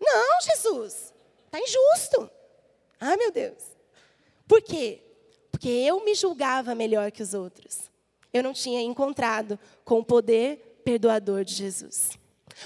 Não, 0.00 0.40
Jesus, 0.40 1.12
está 1.46 1.60
injusto. 1.60 2.30
Ai, 3.00 3.16
meu 3.16 3.30
Deus. 3.30 3.62
Por 4.46 4.62
quê? 4.62 5.02
Porque 5.50 5.68
eu 5.68 6.04
me 6.04 6.14
julgava 6.14 6.74
melhor 6.74 7.10
que 7.10 7.22
os 7.22 7.34
outros. 7.34 7.90
Eu 8.32 8.42
não 8.42 8.52
tinha 8.52 8.80
encontrado 8.80 9.58
com 9.84 9.98
o 9.98 10.04
poder 10.04 10.80
perdoador 10.84 11.44
de 11.44 11.54
Jesus. 11.54 12.10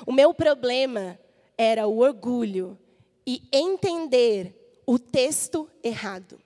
O 0.07 0.13
meu 0.13 0.33
problema 0.33 1.19
era 1.57 1.87
o 1.87 1.99
orgulho 1.99 2.79
e 3.27 3.43
entender 3.53 4.83
o 4.87 4.99
texto 4.99 5.69
errado. 5.83 6.41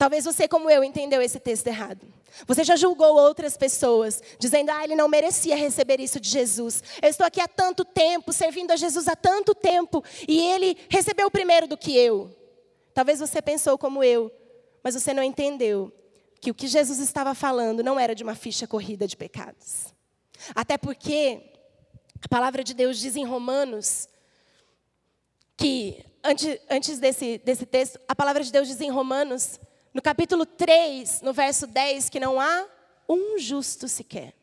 Talvez 0.00 0.24
você, 0.24 0.48
como 0.48 0.70
eu, 0.70 0.82
entendeu 0.82 1.20
esse 1.20 1.38
texto 1.38 1.66
errado. 1.66 2.06
Você 2.46 2.64
já 2.64 2.74
julgou 2.74 3.18
outras 3.18 3.54
pessoas, 3.58 4.22
dizendo, 4.38 4.70
ah, 4.70 4.82
ele 4.82 4.96
não 4.96 5.06
merecia 5.06 5.54
receber 5.54 6.00
isso 6.00 6.18
de 6.18 6.26
Jesus. 6.26 6.82
Eu 7.02 7.10
estou 7.10 7.26
aqui 7.26 7.38
há 7.38 7.46
tanto 7.46 7.84
tempo, 7.84 8.32
servindo 8.32 8.70
a 8.70 8.76
Jesus 8.76 9.06
há 9.06 9.14
tanto 9.14 9.54
tempo, 9.54 10.02
e 10.26 10.40
ele 10.40 10.74
recebeu 10.88 11.30
primeiro 11.30 11.66
do 11.66 11.76
que 11.76 11.94
eu. 11.94 12.34
Talvez 12.94 13.20
você 13.20 13.42
pensou 13.42 13.76
como 13.76 14.02
eu, 14.02 14.32
mas 14.82 14.94
você 14.94 15.12
não 15.12 15.22
entendeu 15.22 15.92
que 16.40 16.50
o 16.50 16.54
que 16.54 16.66
Jesus 16.66 16.98
estava 16.98 17.34
falando 17.34 17.84
não 17.84 18.00
era 18.00 18.14
de 18.14 18.22
uma 18.22 18.34
ficha 18.34 18.66
corrida 18.66 19.06
de 19.06 19.18
pecados. 19.18 19.92
Até 20.54 20.78
porque 20.78 21.42
a 22.24 22.28
palavra 22.28 22.64
de 22.64 22.72
Deus 22.72 22.98
diz 22.98 23.16
em 23.16 23.26
Romanos 23.26 24.08
que, 25.58 26.02
antes, 26.24 26.58
antes 26.70 26.98
desse, 26.98 27.36
desse 27.44 27.66
texto, 27.66 28.00
a 28.08 28.16
palavra 28.16 28.42
de 28.42 28.50
Deus 28.50 28.66
diz 28.66 28.80
em 28.80 28.90
Romanos, 28.90 29.60
no 29.92 30.00
capítulo 30.00 30.46
3, 30.46 31.22
no 31.22 31.32
verso 31.32 31.66
10, 31.66 32.08
que 32.08 32.20
não 32.20 32.40
há 32.40 32.66
um 33.08 33.38
justo 33.38 33.88
sequer. 33.88 34.34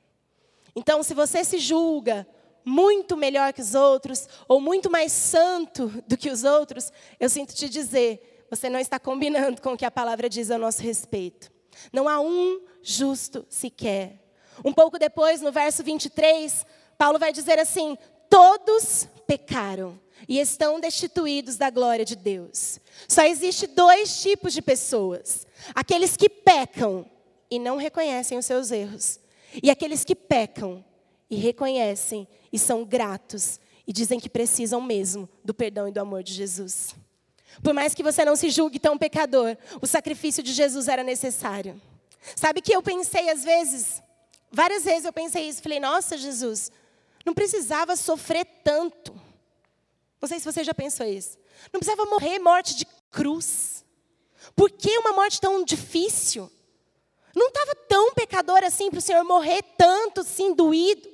Então, 0.76 1.02
se 1.02 1.14
você 1.14 1.44
se 1.44 1.58
julga 1.58 2.28
muito 2.64 3.16
melhor 3.16 3.54
que 3.54 3.62
os 3.62 3.74
outros, 3.74 4.28
ou 4.48 4.60
muito 4.60 4.90
mais 4.90 5.12
santo 5.12 5.88
do 6.06 6.18
que 6.18 6.30
os 6.30 6.44
outros, 6.44 6.92
eu 7.20 7.30
sinto 7.30 7.56
te 7.56 7.70
dizer, 7.70 8.46
você 8.50 8.70
não 8.70 8.80
está 8.80 9.00
combinando 9.00 9.62
com 9.62 9.74
o 9.74 9.78
que 9.78 9.86
a 9.86 9.92
palavra 9.92 10.30
diz 10.30 10.52
a 10.52 10.58
nosso 10.58 10.82
respeito. 10.82 11.50
Não 11.94 12.10
há 12.10 12.20
um 12.20 12.62
justo 12.82 13.46
sequer. 13.50 14.22
Um 14.66 14.74
pouco 14.74 15.00
depois, 15.00 15.42
no 15.42 15.52
verso 15.52 15.84
23, 15.84 16.66
Paulo 16.98 17.20
vai 17.20 17.32
dizer 17.32 17.60
assim: 17.60 17.98
todos 18.30 19.08
pecaram 19.26 20.00
e 20.28 20.40
estão 20.40 20.80
destituídos 20.80 21.56
da 21.56 21.70
glória 21.70 22.04
de 22.04 22.16
Deus. 22.16 22.80
Só 23.08 23.24
existe 23.24 23.66
dois 23.68 24.22
tipos 24.22 24.54
de 24.54 24.62
pessoas: 24.62 25.48
aqueles 25.74 26.18
que 26.18 26.30
pecam 26.30 27.06
e 27.50 27.58
não 27.58 27.78
reconhecem 27.78 28.38
os 28.38 28.46
seus 28.46 28.72
erros, 28.72 29.20
e 29.64 29.72
aqueles 29.72 30.04
que 30.04 30.16
pecam 30.16 30.84
e 31.30 31.36
reconhecem 31.36 32.28
e 32.52 32.60
são 32.60 32.84
gratos 32.84 33.60
e 33.86 33.94
dizem 33.94 34.20
que 34.20 34.30
precisam 34.30 34.82
mesmo 34.82 35.30
do 35.44 35.54
perdão 35.54 35.88
e 35.88 35.92
do 35.92 36.00
amor 36.00 36.24
de 36.24 36.34
Jesus. 36.34 36.94
Por 37.64 37.74
mais 37.74 37.94
que 37.96 38.04
você 38.04 38.26
não 38.26 38.36
se 38.36 38.50
julgue 38.50 38.80
tão 38.80 38.98
pecador, 38.98 39.58
o 39.82 39.88
sacrifício 39.88 40.44
de 40.44 40.54
Jesus 40.54 40.88
era 40.88 41.04
necessário. 41.04 41.82
Sabe 42.36 42.62
que 42.62 42.76
eu 42.76 42.84
pensei 42.84 43.30
às 43.30 43.44
vezes, 43.44 44.04
várias 44.52 44.84
vezes 44.84 45.06
eu 45.06 45.14
pensei 45.14 45.48
isso, 45.48 45.62
falei: 45.62 45.80
"Nossa, 45.80 46.18
Jesus, 46.18 46.72
não 47.26 47.34
precisava 47.34 47.96
sofrer 47.96 48.46
tanto. 48.64 49.27
Não 50.22 50.28
sei 50.28 50.40
se 50.40 50.46
você 50.46 50.64
já 50.64 50.74
pensou 50.74 51.06
isso. 51.06 51.38
Não 51.72 51.80
precisava 51.80 52.10
morrer 52.10 52.40
morte 52.40 52.76
de 52.76 52.86
cruz. 53.12 53.86
Por 54.56 54.72
que 54.72 54.98
uma 54.98 55.14
morte 55.14 55.40
tão 55.40 55.64
difícil? 55.64 56.52
Não 57.36 57.50
estava 57.50 57.76
tão 57.88 58.14
pecador 58.14 58.64
assim 58.64 58.90
para 58.90 59.00
o 59.00 59.02
Senhor 59.02 59.24
morrer 59.24 59.62
tanto, 59.78 60.22
assim, 60.22 60.54
doído. 60.54 61.08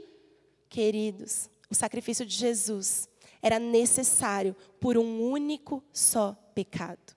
Queridos, 0.70 1.50
o 1.70 1.76
sacrifício 1.76 2.26
de 2.26 2.36
Jesus 2.36 3.10
era 3.42 3.60
necessário 3.60 4.56
por 4.80 4.98
um 4.98 5.22
único 5.22 5.84
só 5.92 6.34
pecado. 6.56 7.13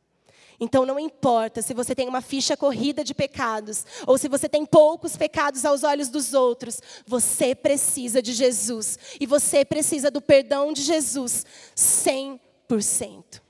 Então 0.58 0.86
não 0.86 0.98
importa 0.98 1.62
se 1.62 1.74
você 1.74 1.94
tem 1.94 2.08
uma 2.08 2.20
ficha 2.20 2.56
corrida 2.56 3.04
de 3.04 3.14
pecados 3.14 3.84
ou 4.06 4.16
se 4.16 4.28
você 4.28 4.48
tem 4.48 4.64
poucos 4.64 5.16
pecados 5.16 5.64
aos 5.64 5.82
olhos 5.82 6.08
dos 6.08 6.34
outros, 6.34 6.80
você 7.06 7.54
precisa 7.54 8.22
de 8.22 8.32
Jesus 8.32 8.98
e 9.20 9.26
você 9.26 9.64
precisa 9.64 10.10
do 10.10 10.20
perdão 10.20 10.72
de 10.72 10.82
Jesus 10.82 11.44
100%. 11.76 13.45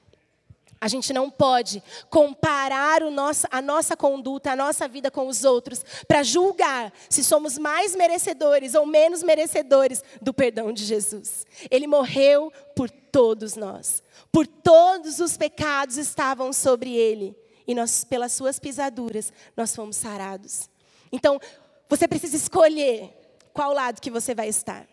A 0.87 0.89
gente 0.89 1.13
não 1.13 1.29
pode 1.29 1.83
comparar 2.09 3.01
nosso, 3.11 3.45
a 3.51 3.61
nossa 3.61 3.97
conduta, 3.97 4.53
a 4.53 4.57
nossa 4.57 4.87
vida 4.87 5.11
com 5.11 5.27
os 5.27 5.43
outros, 5.43 5.85
para 6.07 6.23
julgar 6.23 6.93
se 7.11 7.25
somos 7.25 7.59
mais 7.59 7.97
merecedores 7.97 8.77
ou 8.77 8.87
menos 8.87 9.21
merecedores 9.25 10.01
do 10.23 10.33
perdão 10.33 10.73
de 10.73 10.85
Jesus. 10.85 11.45
Ele 11.73 11.89
morreu 11.89 12.53
por 12.77 12.89
todos 12.89 13.57
nós. 13.57 14.01
Por 14.31 14.47
todos 14.47 15.19
os 15.19 15.37
pecados 15.37 15.97
estavam 15.97 16.53
sobre 16.53 16.95
ele. 16.95 17.37
E 17.67 17.75
nós, 17.75 18.05
pelas 18.05 18.31
suas 18.31 18.61
pisaduras, 18.61 19.33
nós 19.57 19.75
fomos 19.75 19.97
sarados. 19.97 20.71
Então, 21.11 21.41
você 21.89 22.07
precisa 22.07 22.37
escolher 22.37 23.13
qual 23.53 23.73
lado 23.73 24.01
que 24.01 24.09
você 24.09 24.37
vai 24.37 24.49
estar. 24.49 24.87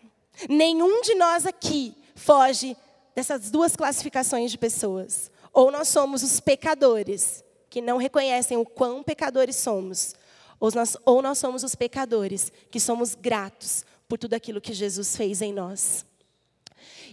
Nenhum 0.50 1.02
de 1.02 1.14
nós 1.14 1.46
aqui 1.46 1.96
foge 2.16 2.76
dessas 3.14 3.48
duas 3.48 3.76
classificações 3.76 4.50
de 4.50 4.58
pessoas. 4.58 5.30
Ou 5.54 5.70
nós 5.70 5.86
somos 5.88 6.24
os 6.24 6.40
pecadores, 6.40 7.44
que 7.70 7.80
não 7.80 7.96
reconhecem 7.96 8.56
o 8.56 8.66
quão 8.66 9.04
pecadores 9.04 9.54
somos, 9.54 10.14
ou 10.58 10.70
nós, 10.74 10.96
ou 11.06 11.22
nós 11.22 11.38
somos 11.38 11.62
os 11.62 11.76
pecadores, 11.76 12.52
que 12.70 12.80
somos 12.80 13.14
gratos 13.14 13.84
por 14.08 14.18
tudo 14.18 14.34
aquilo 14.34 14.60
que 14.60 14.72
Jesus 14.72 15.16
fez 15.16 15.40
em 15.40 15.52
nós. 15.52 16.04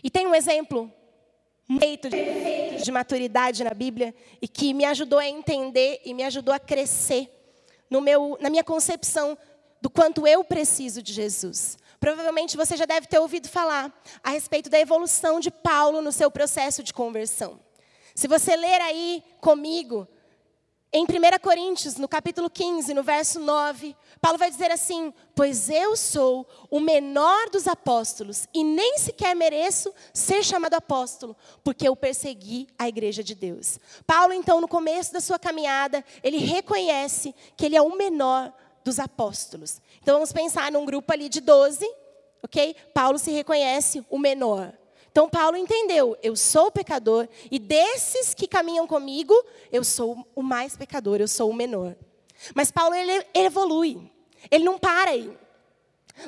E 0.04 0.10
tem 0.10 0.26
um 0.26 0.34
exemplo 0.34 0.92
de, 1.70 2.84
de 2.84 2.92
maturidade 2.92 3.64
na 3.64 3.74
Bíblia 3.74 4.14
e 4.42 4.48
que 4.48 4.74
me 4.74 4.86
ajudou 4.86 5.20
a 5.20 5.28
entender 5.28 6.02
e 6.04 6.14
me 6.14 6.24
ajudou 6.24 6.54
a 6.54 6.60
crescer 6.60 7.30
no 7.90 8.02
meu, 8.02 8.38
na 8.42 8.50
minha 8.50 8.64
concepção 8.64 9.38
do 9.80 9.90
quanto 9.90 10.28
eu 10.28 10.44
preciso 10.44 11.02
de 11.02 11.14
Jesus. 11.14 11.78
Provavelmente 12.00 12.58
você 12.58 12.76
já 12.76 12.86
deve 12.86 13.06
ter 13.06 13.20
ouvido 13.20 13.48
falar 13.48 13.94
a 14.24 14.32
respeito 14.32 14.70
da 14.70 14.80
evolução 14.80 15.40
de 15.40 15.52
Paulo 15.52 16.02
no 16.02 16.12
seu 16.12 16.32
processo 16.32 16.82
de 16.82 16.94
conversão. 16.94 17.60
Se 18.16 18.28
você 18.28 18.56
ler 18.56 18.82
aí 18.82 19.24
comigo, 19.40 20.08
Em 20.94 21.06
1 21.06 21.08
Coríntios, 21.42 21.96
no 21.96 22.06
capítulo 22.06 22.50
15, 22.50 22.94
no 22.94 23.02
verso 23.02 23.40
9, 23.40 23.96
Paulo 24.20 24.38
vai 24.38 24.52
dizer 24.52 24.72
assim: 24.72 25.14
Pois 25.34 25.70
eu 25.70 25.96
sou 25.96 26.46
o 26.70 26.82
menor 26.82 27.50
dos 27.50 27.66
apóstolos 27.66 28.46
e 28.54 28.62
nem 28.62 28.98
sequer 28.98 29.34
mereço 29.34 29.94
ser 30.14 30.44
chamado 30.44 30.74
apóstolo, 30.74 31.34
porque 31.64 31.88
eu 31.88 31.96
persegui 31.96 32.68
a 32.78 32.90
igreja 32.90 33.24
de 33.24 33.34
Deus. 33.34 33.80
Paulo, 34.06 34.34
então, 34.34 34.60
no 34.60 34.68
começo 34.68 35.14
da 35.14 35.22
sua 35.22 35.40
caminhada, 35.40 36.04
ele 36.22 36.40
reconhece 36.40 37.34
que 37.56 37.68
ele 37.68 37.78
é 37.78 37.82
o 37.82 37.96
menor 37.96 38.52
dos 38.84 39.00
apóstolos. 39.00 39.80
Então 40.02 40.16
vamos 40.16 40.34
pensar 40.34 40.74
num 40.74 40.86
grupo 40.86 41.14
ali 41.14 41.30
de 41.30 41.40
12, 41.40 41.90
ok? 42.44 42.76
Paulo 42.94 43.18
se 43.18 43.32
reconhece 43.32 44.06
o 44.10 44.20
menor. 44.20 44.74
Então 45.12 45.30
Paulo 45.30 45.58
entendeu, 45.58 46.18
eu 46.24 46.36
sou 46.38 46.72
pecador 46.72 47.28
e 47.52 47.60
desses 47.60 48.34
que 48.34 48.48
caminham 48.48 48.88
comigo, 48.88 49.34
eu 49.72 49.84
sou 49.84 50.26
o 50.34 50.42
mais 50.42 50.78
pecador, 50.78 51.20
eu 51.20 51.28
sou 51.28 51.50
o 51.50 51.54
menor. 51.54 51.96
Mas 52.56 52.72
Paulo 52.72 52.96
ele 52.96 53.26
evolui. 53.34 54.10
Ele 54.50 54.64
não 54.64 54.80
para 54.80 55.12
aí. 55.12 55.30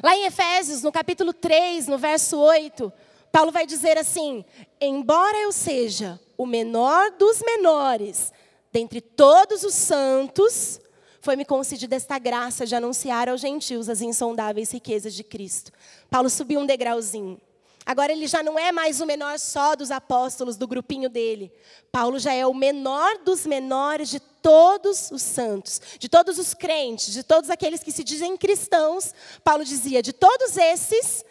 Lá 0.04 0.16
em 0.16 0.26
Efésios, 0.26 0.84
no 0.84 0.92
capítulo 0.92 1.32
3, 1.34 1.88
no 1.88 1.98
verso 1.98 2.38
8, 2.38 2.92
Paulo 3.32 3.52
vai 3.52 3.66
dizer 3.66 3.98
assim: 3.98 4.44
"Embora 4.80 5.38
eu 5.38 5.52
seja 5.52 6.20
o 6.38 6.46
menor 6.46 7.12
dos 7.12 7.42
menores 7.42 8.34
dentre 8.72 9.00
todos 9.00 9.64
os 9.64 9.74
santos, 9.74 10.80
foi-me 11.22 11.46
concedida 11.46 11.96
esta 11.96 12.20
graça 12.20 12.66
de 12.66 12.76
anunciar 12.76 13.30
aos 13.30 13.40
gentios 13.40 13.88
as 13.88 14.02
insondáveis 14.02 14.72
riquezas 14.72 15.14
de 15.14 15.24
Cristo." 15.24 15.72
Paulo 16.10 16.30
subiu 16.30 16.60
um 16.60 16.66
degrauzinho. 16.66 17.40
Agora 17.86 18.12
ele 18.12 18.28
já 18.28 18.42
não 18.42 18.58
é 18.58 18.72
mais 18.72 19.02
o 19.02 19.06
menor 19.06 19.38
só 19.40 19.76
dos 19.76 19.92
apóstolos, 19.92 20.56
do 20.56 20.68
grupinho 20.68 21.10
dele. 21.10 21.52
Paulo 21.92 22.18
já 22.18 22.34
é 22.34 22.46
o 22.46 22.54
menor 22.54 23.18
dos 23.20 23.46
menores 23.46 24.10
de 24.10 24.20
todos 24.20 25.12
os 25.12 25.22
santos, 25.22 25.82
de 26.00 26.08
todos 26.08 26.38
os 26.38 26.54
crentes, 26.54 27.14
de 27.14 27.24
todos 27.24 27.50
aqueles 27.50 27.84
que 27.84 27.92
se 27.92 28.04
dizem 28.04 28.38
cristãos. 28.38 29.14
Paulo 29.44 29.66
dizia: 29.66 30.02
de 30.02 30.14
todos 30.14 30.58
esses, 30.58 31.26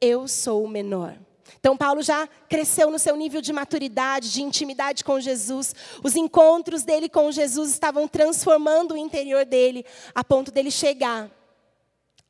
eu 0.00 0.26
sou 0.26 0.64
o 0.64 0.68
menor. 0.68 1.16
Então, 1.60 1.76
Paulo 1.76 2.02
já 2.02 2.26
cresceu 2.48 2.90
no 2.90 2.98
seu 2.98 3.16
nível 3.16 3.40
de 3.40 3.52
maturidade, 3.52 4.32
de 4.32 4.42
intimidade 4.42 5.02
com 5.02 5.18
Jesus. 5.18 5.74
Os 6.02 6.14
encontros 6.14 6.84
dele 6.84 7.08
com 7.08 7.32
Jesus 7.32 7.70
estavam 7.70 8.06
transformando 8.06 8.94
o 8.94 8.96
interior 8.96 9.44
dele, 9.44 9.84
a 10.14 10.22
ponto 10.22 10.52
dele 10.52 10.70
chegar 10.70 11.30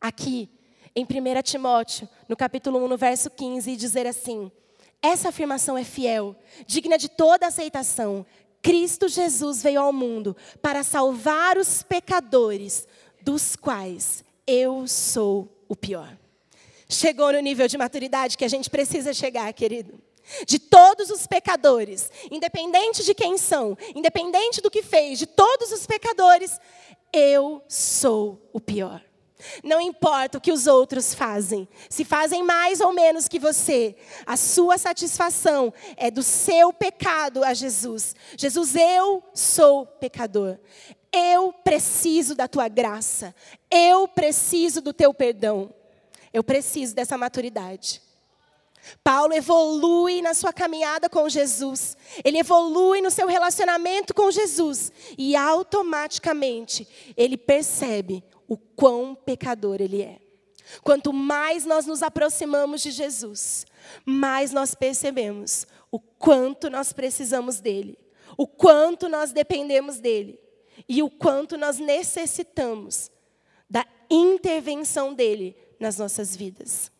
aqui 0.00 0.48
em 0.98 1.04
1 1.04 1.42
Timóteo, 1.42 2.08
no 2.28 2.36
capítulo 2.36 2.84
1, 2.84 2.88
no 2.88 2.96
verso 2.96 3.30
15, 3.30 3.70
e 3.70 3.76
dizer 3.76 4.06
assim: 4.06 4.50
Essa 5.00 5.28
afirmação 5.28 5.78
é 5.78 5.84
fiel, 5.84 6.34
digna 6.66 6.98
de 6.98 7.08
toda 7.08 7.46
aceitação. 7.46 8.26
Cristo 8.60 9.08
Jesus 9.08 9.62
veio 9.62 9.80
ao 9.80 9.92
mundo 9.92 10.36
para 10.60 10.82
salvar 10.82 11.56
os 11.56 11.82
pecadores, 11.84 12.88
dos 13.22 13.54
quais 13.54 14.24
eu 14.44 14.88
sou 14.88 15.48
o 15.68 15.76
pior. 15.76 16.18
Chegou 16.88 17.32
no 17.32 17.40
nível 17.40 17.68
de 17.68 17.78
maturidade 17.78 18.36
que 18.36 18.44
a 18.44 18.48
gente 18.48 18.68
precisa 18.68 19.12
chegar, 19.12 19.52
querido. 19.52 20.00
De 20.46 20.58
todos 20.58 21.10
os 21.10 21.26
pecadores, 21.26 22.10
independente 22.30 23.04
de 23.04 23.14
quem 23.14 23.38
são, 23.38 23.78
independente 23.94 24.60
do 24.60 24.70
que 24.70 24.82
fez, 24.82 25.18
de 25.18 25.26
todos 25.26 25.70
os 25.70 25.86
pecadores, 25.86 26.58
eu 27.12 27.62
sou 27.68 28.50
o 28.52 28.60
pior. 28.60 29.07
Não 29.62 29.80
importa 29.80 30.38
o 30.38 30.40
que 30.40 30.52
os 30.52 30.66
outros 30.66 31.14
fazem, 31.14 31.68
se 31.88 32.04
fazem 32.04 32.42
mais 32.42 32.80
ou 32.80 32.92
menos 32.92 33.28
que 33.28 33.38
você, 33.38 33.94
a 34.26 34.36
sua 34.36 34.76
satisfação 34.76 35.72
é 35.96 36.10
do 36.10 36.22
seu 36.22 36.72
pecado 36.72 37.44
a 37.44 37.54
Jesus. 37.54 38.14
Jesus, 38.36 38.74
eu 38.74 39.22
sou 39.32 39.86
pecador. 39.86 40.58
Eu 41.12 41.52
preciso 41.52 42.34
da 42.34 42.46
tua 42.48 42.68
graça. 42.68 43.34
Eu 43.70 44.06
preciso 44.08 44.80
do 44.80 44.92
teu 44.92 45.14
perdão. 45.14 45.72
Eu 46.32 46.44
preciso 46.44 46.94
dessa 46.94 47.16
maturidade. 47.16 48.02
Paulo 49.02 49.32
evolui 49.34 50.22
na 50.22 50.34
sua 50.34 50.52
caminhada 50.52 51.08
com 51.08 51.28
Jesus, 51.28 51.96
ele 52.24 52.38
evolui 52.38 53.00
no 53.00 53.10
seu 53.10 53.26
relacionamento 53.26 54.14
com 54.14 54.30
Jesus, 54.30 54.92
e 55.16 55.36
automaticamente 55.36 56.86
ele 57.16 57.36
percebe 57.36 58.22
o 58.48 58.56
quão 58.56 59.14
pecador 59.14 59.80
ele 59.80 60.02
é. 60.02 60.18
Quanto 60.82 61.12
mais 61.12 61.64
nós 61.64 61.86
nos 61.86 62.02
aproximamos 62.02 62.82
de 62.82 62.90
Jesus, 62.90 63.66
mais 64.04 64.52
nós 64.52 64.74
percebemos 64.74 65.66
o 65.90 65.98
quanto 65.98 66.68
nós 66.68 66.92
precisamos 66.92 67.60
dele, 67.60 67.98
o 68.36 68.46
quanto 68.46 69.08
nós 69.08 69.32
dependemos 69.32 69.98
dele 69.98 70.38
e 70.88 71.02
o 71.02 71.10
quanto 71.10 71.56
nós 71.56 71.78
necessitamos 71.78 73.10
da 73.68 73.86
intervenção 74.10 75.14
dele 75.14 75.56
nas 75.78 75.98
nossas 75.98 76.34
vidas. 76.36 76.90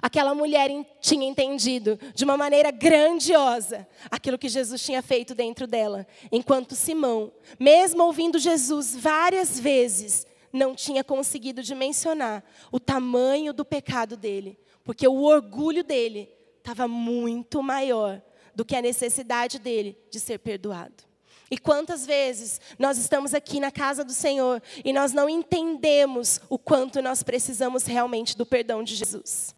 Aquela 0.00 0.34
mulher 0.34 0.70
tinha 1.00 1.26
entendido 1.26 1.98
de 2.14 2.24
uma 2.24 2.36
maneira 2.36 2.70
grandiosa 2.70 3.86
aquilo 4.10 4.38
que 4.38 4.48
Jesus 4.48 4.82
tinha 4.82 5.02
feito 5.02 5.34
dentro 5.34 5.66
dela, 5.66 6.06
enquanto 6.30 6.74
Simão, 6.74 7.32
mesmo 7.58 8.04
ouvindo 8.04 8.38
Jesus 8.38 8.96
várias 8.96 9.58
vezes, 9.58 10.26
não 10.52 10.74
tinha 10.74 11.02
conseguido 11.02 11.62
dimensionar 11.62 12.44
o 12.70 12.78
tamanho 12.78 13.52
do 13.52 13.64
pecado 13.64 14.16
dele, 14.16 14.58
porque 14.84 15.06
o 15.08 15.22
orgulho 15.22 15.82
dele 15.82 16.28
estava 16.58 16.86
muito 16.86 17.62
maior 17.62 18.22
do 18.54 18.64
que 18.64 18.76
a 18.76 18.82
necessidade 18.82 19.58
dele 19.58 19.96
de 20.10 20.20
ser 20.20 20.38
perdoado. 20.38 21.04
E 21.50 21.58
quantas 21.58 22.06
vezes 22.06 22.60
nós 22.78 22.96
estamos 22.96 23.34
aqui 23.34 23.60
na 23.60 23.70
casa 23.70 24.02
do 24.02 24.12
Senhor 24.12 24.62
e 24.82 24.92
nós 24.92 25.12
não 25.12 25.28
entendemos 25.28 26.40
o 26.48 26.58
quanto 26.58 27.02
nós 27.02 27.22
precisamos 27.22 27.84
realmente 27.84 28.36
do 28.36 28.46
perdão 28.46 28.82
de 28.82 28.94
Jesus. 28.94 29.54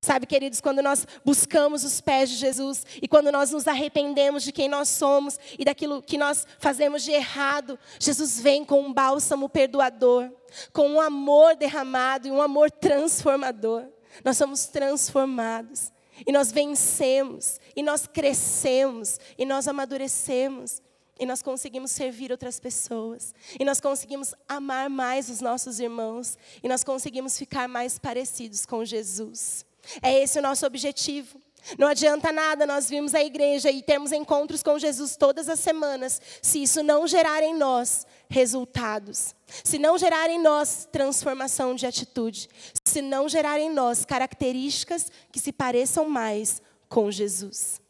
Sabe, 0.00 0.26
queridos, 0.26 0.60
quando 0.60 0.82
nós 0.82 1.06
buscamos 1.24 1.84
os 1.84 2.00
pés 2.00 2.30
de 2.30 2.36
Jesus 2.36 2.84
e 3.00 3.08
quando 3.08 3.30
nós 3.30 3.50
nos 3.50 3.66
arrependemos 3.66 4.42
de 4.42 4.52
quem 4.52 4.68
nós 4.68 4.88
somos 4.88 5.38
e 5.58 5.64
daquilo 5.64 6.02
que 6.02 6.18
nós 6.18 6.46
fazemos 6.58 7.02
de 7.02 7.12
errado, 7.12 7.78
Jesus 7.98 8.40
vem 8.40 8.64
com 8.64 8.80
um 8.80 8.92
bálsamo 8.92 9.48
perdoador, 9.48 10.30
com 10.72 10.88
um 10.88 11.00
amor 11.00 11.56
derramado 11.56 12.28
e 12.28 12.30
um 12.30 12.42
amor 12.42 12.70
transformador. 12.70 13.86
Nós 14.24 14.36
somos 14.36 14.66
transformados 14.66 15.92
e 16.26 16.32
nós 16.32 16.50
vencemos 16.52 17.60
e 17.74 17.82
nós 17.82 18.06
crescemos 18.06 19.18
e 19.38 19.44
nós 19.44 19.68
amadurecemos. 19.68 20.82
E 21.18 21.26
nós 21.26 21.42
conseguimos 21.42 21.90
servir 21.90 22.32
outras 22.32 22.58
pessoas. 22.58 23.34
E 23.58 23.62
nós 23.62 23.78
conseguimos 23.78 24.34
amar 24.48 24.88
mais 24.88 25.28
os 25.28 25.42
nossos 25.42 25.78
irmãos. 25.78 26.38
E 26.62 26.68
nós 26.68 26.82
conseguimos 26.82 27.36
ficar 27.36 27.68
mais 27.68 27.98
parecidos 27.98 28.64
com 28.64 28.82
Jesus. 28.86 29.66
É 30.02 30.22
esse 30.22 30.38
o 30.38 30.42
nosso 30.42 30.66
objetivo. 30.66 31.40
Não 31.78 31.86
adianta 31.86 32.32
nada 32.32 32.66
nós 32.66 32.88
virmos 32.88 33.14
à 33.14 33.22
igreja 33.22 33.70
e 33.70 33.82
termos 33.82 34.12
encontros 34.12 34.62
com 34.62 34.78
Jesus 34.78 35.16
todas 35.16 35.48
as 35.48 35.60
semanas, 35.60 36.20
se 36.42 36.62
isso 36.62 36.82
não 36.82 37.06
gerar 37.06 37.42
em 37.42 37.54
nós 37.54 38.06
resultados, 38.28 39.34
se 39.64 39.78
não 39.78 39.98
gerar 39.98 40.30
em 40.30 40.40
nós 40.40 40.88
transformação 40.90 41.74
de 41.74 41.86
atitude, 41.86 42.48
se 42.84 43.02
não 43.02 43.28
gerar 43.28 43.60
em 43.60 43.70
nós 43.70 44.04
características 44.04 45.10
que 45.30 45.38
se 45.38 45.52
pareçam 45.52 46.08
mais 46.08 46.62
com 46.88 47.10
Jesus. 47.10 47.80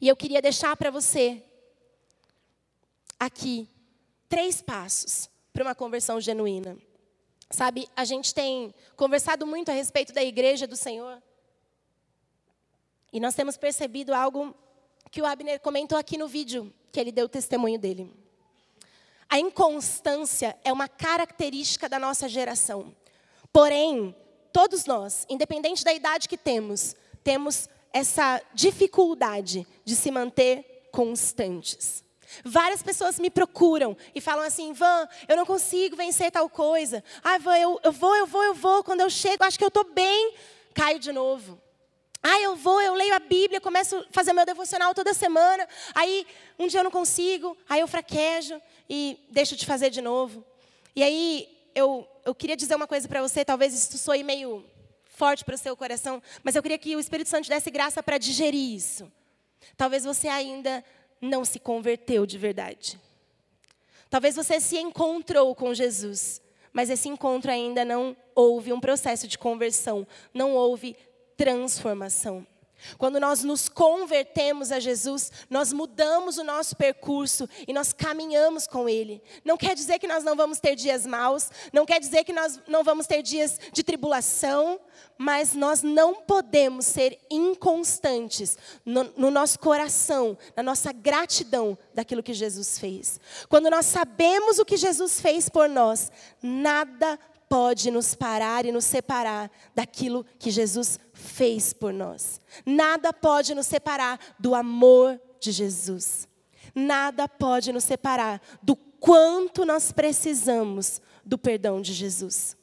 E 0.00 0.08
eu 0.08 0.16
queria 0.16 0.42
deixar 0.42 0.76
para 0.76 0.90
você 0.90 1.42
aqui 3.18 3.68
três 4.28 4.60
passos 4.60 5.28
para 5.52 5.62
uma 5.62 5.74
conversão 5.74 6.20
genuína. 6.20 6.76
Sabe, 7.52 7.86
a 7.94 8.04
gente 8.06 8.34
tem 8.34 8.74
conversado 8.96 9.46
muito 9.46 9.70
a 9.70 9.74
respeito 9.74 10.10
da 10.10 10.24
igreja 10.24 10.66
do 10.66 10.74
Senhor. 10.74 11.22
E 13.12 13.20
nós 13.20 13.34
temos 13.34 13.58
percebido 13.58 14.14
algo 14.14 14.54
que 15.10 15.20
o 15.20 15.26
Abner 15.26 15.60
comentou 15.60 15.98
aqui 15.98 16.16
no 16.16 16.26
vídeo, 16.26 16.72
que 16.90 16.98
ele 16.98 17.12
deu 17.12 17.26
o 17.26 17.28
testemunho 17.28 17.78
dele. 17.78 18.10
A 19.28 19.38
inconstância 19.38 20.58
é 20.64 20.72
uma 20.72 20.88
característica 20.88 21.90
da 21.90 21.98
nossa 21.98 22.26
geração. 22.26 22.96
Porém, 23.52 24.16
todos 24.50 24.86
nós, 24.86 25.26
independente 25.28 25.84
da 25.84 25.92
idade 25.92 26.30
que 26.30 26.38
temos, 26.38 26.96
temos 27.22 27.68
essa 27.92 28.42
dificuldade 28.54 29.66
de 29.84 29.94
se 29.94 30.10
manter 30.10 30.88
constantes. 30.90 32.02
Várias 32.44 32.82
pessoas 32.82 33.18
me 33.18 33.30
procuram 33.30 33.96
e 34.14 34.20
falam 34.20 34.44
assim: 34.44 34.72
Van, 34.72 35.08
eu 35.28 35.36
não 35.36 35.46
consigo 35.46 35.96
vencer 35.96 36.30
tal 36.30 36.48
coisa. 36.48 37.02
Ah, 37.22 37.38
Van, 37.38 37.58
eu, 37.58 37.80
eu 37.82 37.92
vou, 37.92 38.16
eu 38.16 38.26
vou, 38.26 38.42
eu 38.42 38.54
vou. 38.54 38.82
Quando 38.84 39.00
eu 39.00 39.10
chego, 39.10 39.44
acho 39.44 39.58
que 39.58 39.64
eu 39.64 39.68
estou 39.68 39.84
bem, 39.84 40.34
caio 40.74 40.98
de 40.98 41.12
novo. 41.12 41.60
Ah, 42.22 42.40
eu 42.40 42.54
vou, 42.54 42.80
eu 42.80 42.94
leio 42.94 43.14
a 43.14 43.18
Bíblia, 43.18 43.60
começo 43.60 43.96
a 43.96 44.06
fazer 44.12 44.32
meu 44.32 44.46
devocional 44.46 44.94
toda 44.94 45.12
semana. 45.12 45.68
Aí, 45.92 46.24
um 46.56 46.68
dia 46.68 46.78
eu 46.80 46.84
não 46.84 46.90
consigo, 46.90 47.56
aí 47.68 47.80
eu 47.80 47.88
fraquejo 47.88 48.62
e 48.88 49.18
deixo 49.28 49.56
de 49.56 49.66
fazer 49.66 49.90
de 49.90 50.00
novo. 50.00 50.44
E 50.94 51.02
aí, 51.02 51.48
eu, 51.74 52.06
eu 52.24 52.32
queria 52.32 52.56
dizer 52.56 52.76
uma 52.76 52.86
coisa 52.86 53.08
para 53.08 53.20
você, 53.20 53.44
talvez 53.44 53.74
isso 53.74 53.98
soe 53.98 54.22
meio 54.22 54.64
forte 55.04 55.44
para 55.44 55.54
o 55.54 55.58
seu 55.58 55.76
coração, 55.76 56.22
mas 56.44 56.54
eu 56.54 56.62
queria 56.62 56.78
que 56.78 56.94
o 56.94 57.00
Espírito 57.00 57.28
Santo 57.28 57.48
desse 57.48 57.70
graça 57.70 58.02
para 58.02 58.18
digerir 58.18 58.74
isso. 58.74 59.10
Talvez 59.76 60.04
você 60.04 60.28
ainda 60.28 60.84
não 61.22 61.44
se 61.44 61.60
converteu 61.60 62.26
de 62.26 62.36
verdade. 62.36 63.00
Talvez 64.10 64.36
você 64.36 64.60
se 64.60 64.76
encontrou 64.76 65.54
com 65.54 65.72
Jesus, 65.72 66.42
mas 66.72 66.90
esse 66.90 67.08
encontro 67.08 67.50
ainda 67.50 67.84
não 67.84 68.14
houve 68.34 68.72
um 68.72 68.80
processo 68.80 69.28
de 69.28 69.38
conversão, 69.38 70.06
não 70.34 70.52
houve 70.52 70.96
transformação. 71.36 72.46
Quando 72.98 73.20
nós 73.20 73.42
nos 73.42 73.68
convertemos 73.68 74.72
a 74.72 74.80
Jesus, 74.80 75.30
nós 75.48 75.72
mudamos 75.72 76.38
o 76.38 76.44
nosso 76.44 76.76
percurso 76.76 77.48
e 77.66 77.72
nós 77.72 77.92
caminhamos 77.92 78.66
com 78.66 78.88
Ele. 78.88 79.22
Não 79.44 79.56
quer 79.56 79.74
dizer 79.74 79.98
que 79.98 80.06
nós 80.06 80.24
não 80.24 80.36
vamos 80.36 80.60
ter 80.60 80.74
dias 80.74 81.06
maus, 81.06 81.50
não 81.72 81.86
quer 81.86 82.00
dizer 82.00 82.24
que 82.24 82.32
nós 82.32 82.60
não 82.66 82.84
vamos 82.84 83.06
ter 83.06 83.22
dias 83.22 83.58
de 83.72 83.82
tribulação, 83.82 84.80
mas 85.16 85.54
nós 85.54 85.82
não 85.82 86.14
podemos 86.14 86.86
ser 86.86 87.18
inconstantes 87.30 88.58
no, 88.84 89.04
no 89.16 89.30
nosso 89.30 89.58
coração, 89.58 90.36
na 90.56 90.62
nossa 90.62 90.92
gratidão 90.92 91.76
daquilo 91.94 92.22
que 92.22 92.34
Jesus 92.34 92.78
fez. 92.78 93.20
Quando 93.48 93.70
nós 93.70 93.86
sabemos 93.86 94.58
o 94.58 94.64
que 94.64 94.76
Jesus 94.76 95.20
fez 95.20 95.48
por 95.48 95.68
nós, 95.68 96.10
nada 96.42 97.18
pode 97.52 97.90
nos 97.90 98.14
parar 98.14 98.64
e 98.64 98.72
nos 98.72 98.86
separar 98.86 99.50
daquilo 99.74 100.24
que 100.38 100.50
Jesus 100.50 100.98
fez 101.12 101.74
por 101.74 101.92
nós. 101.92 102.40
Nada 102.64 103.12
pode 103.12 103.54
nos 103.54 103.66
separar 103.66 104.18
do 104.38 104.54
amor 104.54 105.20
de 105.38 105.52
Jesus. 105.52 106.26
Nada 106.74 107.28
pode 107.28 107.70
nos 107.70 107.84
separar 107.84 108.40
do 108.62 108.74
quanto 108.74 109.66
nós 109.66 109.92
precisamos 109.92 111.02
do 111.22 111.36
perdão 111.36 111.82
de 111.82 111.92
Jesus. 111.92 112.56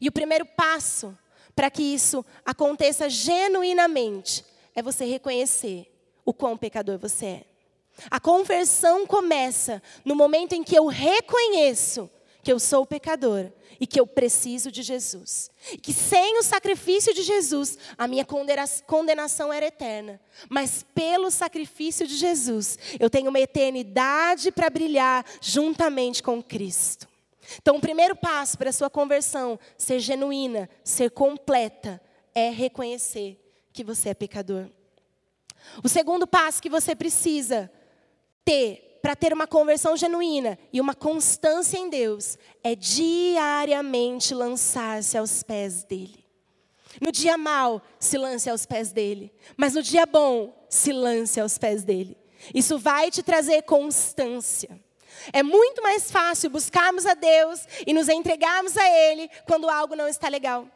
E 0.00 0.08
o 0.08 0.12
primeiro 0.12 0.46
passo 0.46 1.16
para 1.54 1.70
que 1.70 1.84
isso 1.84 2.26
aconteça 2.44 3.08
genuinamente 3.08 4.44
é 4.74 4.82
você 4.82 5.04
reconhecer 5.04 5.86
o 6.24 6.34
quão 6.34 6.56
pecador 6.56 6.98
você 6.98 7.26
é. 7.26 7.44
A 8.10 8.18
conversão 8.18 9.06
começa 9.06 9.80
no 10.04 10.16
momento 10.16 10.54
em 10.54 10.64
que 10.64 10.74
eu 10.74 10.86
reconheço 10.86 12.10
que 12.42 12.52
eu 12.52 12.58
sou 12.58 12.84
pecador 12.84 13.50
e 13.80 13.86
que 13.86 13.98
eu 13.98 14.06
preciso 14.06 14.70
de 14.70 14.82
Jesus. 14.82 15.50
E 15.72 15.78
que 15.78 15.92
sem 15.92 16.38
o 16.38 16.42
sacrifício 16.42 17.14
de 17.14 17.22
Jesus, 17.22 17.78
a 17.96 18.08
minha 18.08 18.26
condenação 18.86 19.52
era 19.52 19.66
eterna. 19.66 20.20
Mas 20.48 20.84
pelo 20.94 21.30
sacrifício 21.30 22.06
de 22.06 22.16
Jesus, 22.16 22.78
eu 22.98 23.08
tenho 23.08 23.28
uma 23.28 23.40
eternidade 23.40 24.50
para 24.50 24.68
brilhar 24.68 25.24
juntamente 25.40 26.22
com 26.22 26.42
Cristo. 26.42 27.08
Então, 27.60 27.76
o 27.76 27.80
primeiro 27.80 28.16
passo 28.16 28.56
para 28.56 28.70
a 28.70 28.72
sua 28.72 28.88
conversão 28.88 29.58
ser 29.76 29.98
genuína, 29.98 30.68
ser 30.84 31.10
completa, 31.10 32.00
é 32.34 32.50
reconhecer 32.50 33.38
que 33.72 33.84
você 33.84 34.10
é 34.10 34.14
pecador. 34.14 34.68
O 35.82 35.88
segundo 35.88 36.26
passo 36.26 36.62
que 36.62 36.70
você 36.70 36.94
precisa 36.94 37.70
ter 38.44 38.91
para 39.02 39.16
ter 39.16 39.32
uma 39.32 39.48
conversão 39.48 39.96
genuína 39.96 40.56
e 40.72 40.80
uma 40.80 40.94
constância 40.94 41.76
em 41.76 41.90
Deus 41.90 42.38
é 42.62 42.76
diariamente 42.76 44.32
lançar-se 44.32 45.18
aos 45.18 45.42
pés 45.42 45.82
dele. 45.82 46.24
No 47.00 47.10
dia 47.10 47.36
mau, 47.36 47.82
se 47.98 48.16
lance 48.16 48.48
aos 48.48 48.64
pés 48.64 48.92
dele, 48.92 49.32
mas 49.56 49.74
no 49.74 49.82
dia 49.82 50.06
bom, 50.06 50.66
se 50.68 50.92
lance 50.92 51.40
aos 51.40 51.58
pés 51.58 51.82
dele. 51.82 52.16
Isso 52.54 52.78
vai 52.78 53.10
te 53.10 53.22
trazer 53.22 53.62
constância. 53.62 54.80
É 55.32 55.42
muito 55.42 55.82
mais 55.82 56.10
fácil 56.10 56.50
buscarmos 56.50 57.04
a 57.04 57.14
Deus 57.14 57.66
e 57.86 57.92
nos 57.92 58.08
entregarmos 58.08 58.76
a 58.76 58.88
Ele 58.88 59.28
quando 59.46 59.68
algo 59.68 59.96
não 59.96 60.08
está 60.08 60.28
legal. 60.28 60.66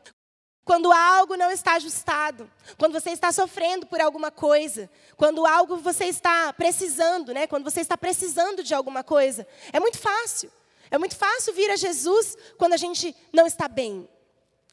Quando 0.66 0.90
algo 0.90 1.36
não 1.36 1.52
está 1.52 1.74
ajustado, 1.74 2.50
quando 2.76 2.92
você 2.92 3.10
está 3.10 3.30
sofrendo 3.30 3.86
por 3.86 4.00
alguma 4.00 4.32
coisa, 4.32 4.90
quando 5.16 5.46
algo 5.46 5.76
você 5.76 6.06
está 6.06 6.52
precisando, 6.52 7.32
né? 7.32 7.46
Quando 7.46 7.62
você 7.62 7.80
está 7.80 7.96
precisando 7.96 8.64
de 8.64 8.74
alguma 8.74 9.04
coisa, 9.04 9.46
é 9.72 9.78
muito 9.78 9.96
fácil. 9.96 10.50
É 10.90 10.98
muito 10.98 11.14
fácil 11.14 11.54
vir 11.54 11.70
a 11.70 11.76
Jesus 11.76 12.36
quando 12.58 12.72
a 12.72 12.76
gente 12.76 13.14
não 13.32 13.46
está 13.46 13.68
bem. 13.68 14.08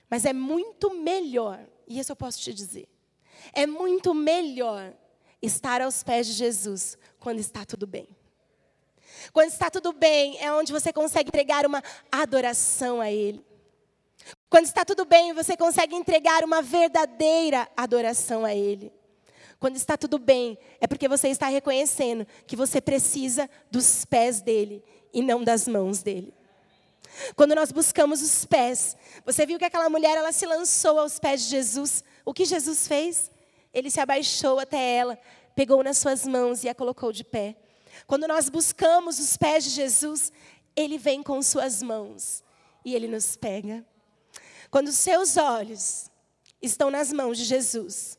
Mas 0.10 0.26
é 0.26 0.34
muito 0.34 0.92
melhor, 0.96 1.60
e 1.88 2.00
isso 2.00 2.12
eu 2.12 2.16
posso 2.16 2.40
te 2.40 2.52
dizer. 2.52 2.88
É 3.54 3.68
muito 3.68 4.16
melhor 4.16 4.96
estar 5.44 5.80
aos 5.80 6.02
pés 6.02 6.26
de 6.26 6.34
Jesus 6.34 6.98
quando 7.20 7.38
está 7.38 7.66
tudo 7.66 7.86
bem. 7.86 8.08
Quando 9.32 9.50
está 9.50 9.70
tudo 9.70 9.94
bem, 9.94 10.40
é 10.44 10.52
onde 10.52 10.72
você 10.72 10.92
consegue 10.92 11.30
entregar 11.30 11.68
uma 11.68 11.84
adoração 12.12 13.00
a 13.00 13.12
Ele. 13.12 13.46
Quando 14.54 14.66
está 14.66 14.86
tudo 14.86 15.04
bem, 15.04 15.34
você 15.34 15.58
consegue 15.58 15.96
entregar 15.96 16.44
uma 16.44 16.62
verdadeira 16.62 17.68
adoração 17.76 18.46
a 18.46 18.54
Ele. 18.54 18.94
Quando 19.60 19.78
está 19.78 19.98
tudo 19.98 20.20
bem, 20.20 20.60
é 20.80 20.86
porque 20.86 21.08
você 21.08 21.30
está 21.30 21.48
reconhecendo 21.48 22.28
que 22.46 22.56
você 22.56 22.80
precisa 22.80 23.50
dos 23.72 24.06
pés 24.06 24.42
dele 24.42 24.84
e 25.12 25.24
não 25.24 25.44
das 25.44 25.68
mãos 25.68 26.04
dele. 26.04 26.32
Quando 27.36 27.56
nós 27.56 27.72
buscamos 27.72 28.22
os 28.22 28.46
pés, 28.46 28.96
você 29.26 29.44
viu 29.44 29.58
que 29.58 29.66
aquela 29.66 29.90
mulher 29.90 30.16
ela 30.18 30.32
se 30.32 30.46
lançou 30.46 31.00
aos 31.00 31.18
pés 31.18 31.42
de 31.42 31.50
Jesus. 31.50 32.04
O 32.24 32.32
que 32.32 32.46
Jesus 32.46 32.88
fez? 32.88 33.32
Ele 33.74 33.90
se 33.90 34.00
abaixou 34.00 34.60
até 34.60 34.98
ela, 34.98 35.18
pegou 35.56 35.84
nas 35.84 35.98
suas 35.98 36.28
mãos 36.28 36.64
e 36.64 36.70
a 36.70 36.76
colocou 36.76 37.12
de 37.12 37.24
pé. 37.24 37.56
Quando 38.06 38.28
nós 38.28 38.50
buscamos 38.50 39.18
os 39.18 39.36
pés 39.36 39.64
de 39.64 39.72
Jesus, 39.72 40.32
ele 40.76 41.00
vem 41.00 41.24
com 41.24 41.42
suas 41.42 41.82
mãos 41.82 42.44
e 42.86 42.94
ele 42.94 43.08
nos 43.08 43.36
pega. 43.36 43.84
Quando 44.74 44.88
os 44.88 44.96
seus 44.96 45.38
olhos 45.38 46.10
estão 46.60 46.90
nas 46.90 47.14
mãos 47.14 47.38
de 47.38 47.44
Jesus, 47.44 48.18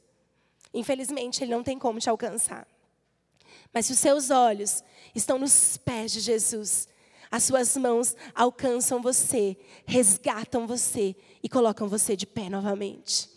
infelizmente 0.72 1.42
ele 1.42 1.50
não 1.50 1.64
tem 1.64 1.76
como 1.76 1.98
te 1.98 2.08
alcançar. 2.08 2.64
Mas 3.72 3.86
se 3.86 3.92
os 3.92 3.98
seus 3.98 4.30
olhos 4.30 4.84
estão 5.16 5.36
nos 5.36 5.76
pés 5.78 6.12
de 6.12 6.20
Jesus, 6.20 6.86
as 7.28 7.42
suas 7.42 7.76
mãos 7.76 8.14
alcançam 8.32 9.02
você, 9.02 9.56
resgatam 9.84 10.64
você 10.64 11.16
e 11.42 11.48
colocam 11.48 11.88
você 11.88 12.14
de 12.14 12.24
pé 12.24 12.48
novamente. 12.48 13.28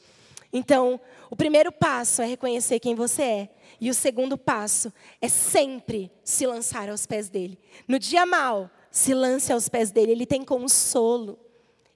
Então, 0.53 1.01
o 1.31 1.35
primeiro 1.35 1.71
passo 1.71 2.21
é 2.21 2.25
reconhecer 2.27 2.79
quem 2.79 2.93
você 2.93 3.23
é. 3.23 3.49
E 3.81 3.89
o 3.89 3.95
segundo 3.95 4.37
passo 4.37 4.93
é 5.19 5.27
sempre 5.27 6.11
se 6.23 6.45
lançar 6.45 6.87
aos 6.87 7.07
pés 7.07 7.29
dele. 7.29 7.57
No 7.87 7.97
dia 7.97 8.27
mal, 8.27 8.69
se 8.91 9.15
lance 9.15 9.51
aos 9.51 9.67
pés 9.67 9.89
dele. 9.89 10.11
Ele 10.11 10.25
tem 10.27 10.45
consolo. 10.45 11.46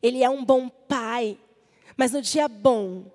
Ele 0.01 0.23
é 0.23 0.29
um 0.29 0.43
bom 0.43 0.69
pai. 0.69 1.37
Mas 1.95 2.11
no 2.11 2.21
dia 2.21 2.47
bom, 2.47 3.05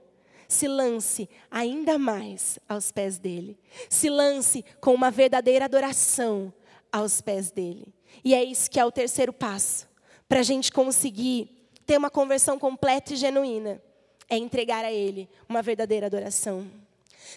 se 0.49 0.68
lance 0.68 1.29
ainda 1.51 1.99
mais 1.99 2.59
aos 2.68 2.92
pés 2.92 3.18
dele. 3.18 3.59
Se 3.88 4.09
lance 4.09 4.64
com 4.81 4.94
uma 4.94 5.11
verdadeira 5.11 5.64
adoração 5.64 6.53
aos 6.92 7.20
pés 7.20 7.51
dele. 7.51 7.92
E 8.25 8.35
é 8.35 8.42
isso 8.42 8.70
que 8.70 8.81
é 8.81 8.85
o 8.85 8.92
terceiro 8.92 9.33
passo. 9.33 9.88
Para 10.29 10.40
a 10.40 10.44
gente 10.44 10.72
conseguir 10.72 11.51
ter 11.85 11.96
uma 11.96 12.11
conversão 12.11 12.59
completa 12.59 13.12
e 13.12 13.16
genuína. 13.16 13.81
É 14.29 14.37
entregar 14.37 14.85
a 14.85 14.92
Ele 14.92 15.29
uma 15.49 15.62
verdadeira 15.62 16.07
adoração. 16.07 16.68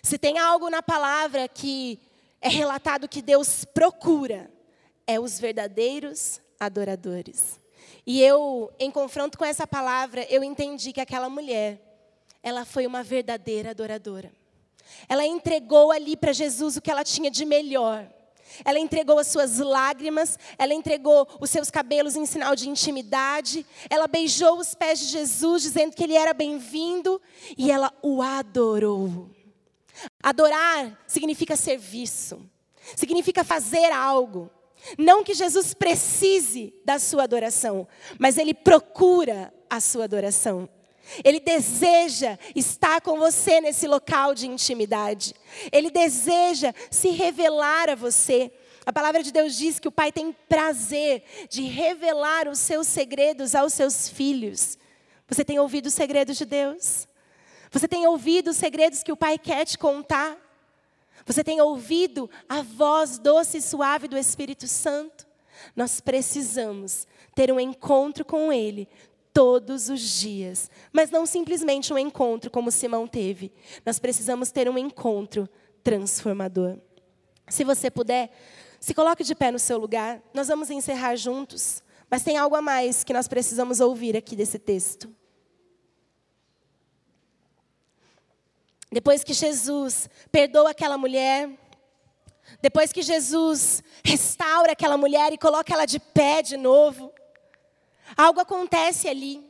Se 0.01 0.17
tem 0.17 0.39
algo 0.39 0.69
na 0.69 0.81
palavra 0.81 1.47
que 1.47 1.99
é 2.41 2.49
relatado 2.49 3.07
que 3.07 3.21
Deus 3.21 3.65
procura, 3.65 4.49
é 5.05 5.19
os 5.19 5.39
verdadeiros 5.39 6.41
adoradores. 6.59 7.59
E 8.09 8.23
eu, 8.23 8.73
em 8.79 8.89
confronto 8.89 9.37
com 9.37 9.45
essa 9.45 9.67
palavra, 9.67 10.25
eu 10.31 10.43
entendi 10.43 10.91
que 10.91 10.99
aquela 10.99 11.29
mulher, 11.29 11.79
ela 12.41 12.65
foi 12.65 12.87
uma 12.87 13.03
verdadeira 13.03 13.69
adoradora. 13.69 14.33
Ela 15.07 15.27
entregou 15.27 15.91
ali 15.91 16.17
para 16.17 16.33
Jesus 16.33 16.75
o 16.75 16.81
que 16.81 16.89
ela 16.89 17.03
tinha 17.03 17.29
de 17.29 17.45
melhor. 17.45 18.09
Ela 18.65 18.79
entregou 18.79 19.19
as 19.19 19.27
suas 19.27 19.59
lágrimas, 19.59 20.39
ela 20.57 20.73
entregou 20.73 21.27
os 21.39 21.51
seus 21.51 21.69
cabelos 21.69 22.15
em 22.15 22.25
sinal 22.25 22.55
de 22.55 22.67
intimidade, 22.67 23.63
ela 23.91 24.07
beijou 24.07 24.57
os 24.57 24.73
pés 24.73 25.01
de 25.01 25.05
Jesus, 25.05 25.61
dizendo 25.61 25.95
que 25.95 26.03
ele 26.03 26.15
era 26.15 26.33
bem-vindo, 26.33 27.21
e 27.55 27.69
ela 27.69 27.93
o 28.01 28.23
adorou. 28.23 29.29
Adorar 30.23 30.99
significa 31.05 31.55
serviço, 31.55 32.41
significa 32.95 33.43
fazer 33.43 33.91
algo. 33.91 34.49
Não 34.97 35.23
que 35.23 35.33
Jesus 35.33 35.73
precise 35.73 36.73
da 36.85 36.99
sua 36.99 37.23
adoração, 37.23 37.87
mas 38.17 38.37
ele 38.37 38.53
procura 38.53 39.53
a 39.69 39.79
sua 39.79 40.05
adoração. 40.05 40.67
Ele 41.23 41.39
deseja 41.39 42.37
estar 42.55 43.01
com 43.01 43.17
você 43.17 43.59
nesse 43.59 43.87
local 43.87 44.35
de 44.35 44.47
intimidade. 44.47 45.33
Ele 45.71 45.89
deseja 45.89 46.73
se 46.91 47.09
revelar 47.09 47.89
a 47.89 47.95
você. 47.95 48.51
A 48.85 48.93
palavra 48.93 49.23
de 49.23 49.31
Deus 49.31 49.55
diz 49.55 49.79
que 49.79 49.87
o 49.87 49.91
Pai 49.91 50.11
tem 50.11 50.35
prazer 50.47 51.23
de 51.49 51.63
revelar 51.63 52.47
os 52.47 52.59
seus 52.59 52.87
segredos 52.87 53.55
aos 53.55 53.73
seus 53.73 54.09
filhos. 54.09 54.77
Você 55.27 55.43
tem 55.43 55.59
ouvido 55.59 55.87
os 55.87 55.93
segredos 55.93 56.37
de 56.37 56.45
Deus? 56.45 57.07
Você 57.71 57.87
tem 57.87 58.07
ouvido 58.07 58.49
os 58.49 58.57
segredos 58.57 59.03
que 59.03 59.11
o 59.11 59.17
Pai 59.17 59.37
quer 59.37 59.65
te 59.65 59.77
contar? 59.77 60.37
Você 61.29 61.43
tem 61.43 61.61
ouvido 61.61 62.27
a 62.49 62.63
voz 62.63 63.19
doce 63.19 63.59
e 63.59 63.61
suave 63.61 64.07
do 64.07 64.17
Espírito 64.17 64.67
Santo? 64.67 65.27
Nós 65.75 66.01
precisamos 66.01 67.05
ter 67.35 67.51
um 67.51 67.59
encontro 67.59 68.25
com 68.25 68.51
Ele 68.51 68.89
todos 69.31 69.89
os 69.89 70.01
dias, 70.01 70.71
mas 70.91 71.11
não 71.11 71.27
simplesmente 71.27 71.93
um 71.93 71.99
encontro 71.99 72.49
como 72.49 72.71
Simão 72.71 73.07
teve. 73.07 73.53
Nós 73.85 73.99
precisamos 73.99 74.49
ter 74.49 74.67
um 74.67 74.75
encontro 74.75 75.47
transformador. 75.83 76.79
Se 77.47 77.63
você 77.63 77.91
puder, 77.91 78.31
Se 78.79 78.93
coloque 78.93 79.23
de 79.23 79.35
pé 79.35 79.51
no 79.51 79.59
seu 79.59 79.77
lugar. 79.77 80.21
Nós 80.33 80.47
vamos 80.47 80.69
encerrar 80.69 81.15
juntos. 81.15 81.83
Mas 82.09 82.23
tem 82.23 82.37
algo 82.37 82.55
a 82.55 82.61
mais 82.61 83.03
que 83.03 83.13
nós 83.13 83.27
precisamos 83.27 83.79
ouvir 83.79 84.17
aqui 84.17 84.35
desse 84.35 84.57
texto. 84.57 85.13
Depois 88.91 89.23
que 89.23 89.33
Jesus 89.33 90.09
perdoa 90.31 90.71
aquela 90.71 90.97
mulher, 90.97 91.49
depois 92.61 92.91
que 92.91 93.01
Jesus 93.01 93.83
restaura 94.03 94.71
aquela 94.71 94.97
mulher 94.97 95.31
e 95.31 95.37
coloca 95.37 95.73
ela 95.73 95.85
de 95.85 95.99
pé 95.99 96.41
de 96.41 96.57
novo, 96.57 97.13
algo 98.17 98.39
acontece 98.39 99.07
ali. 99.07 99.47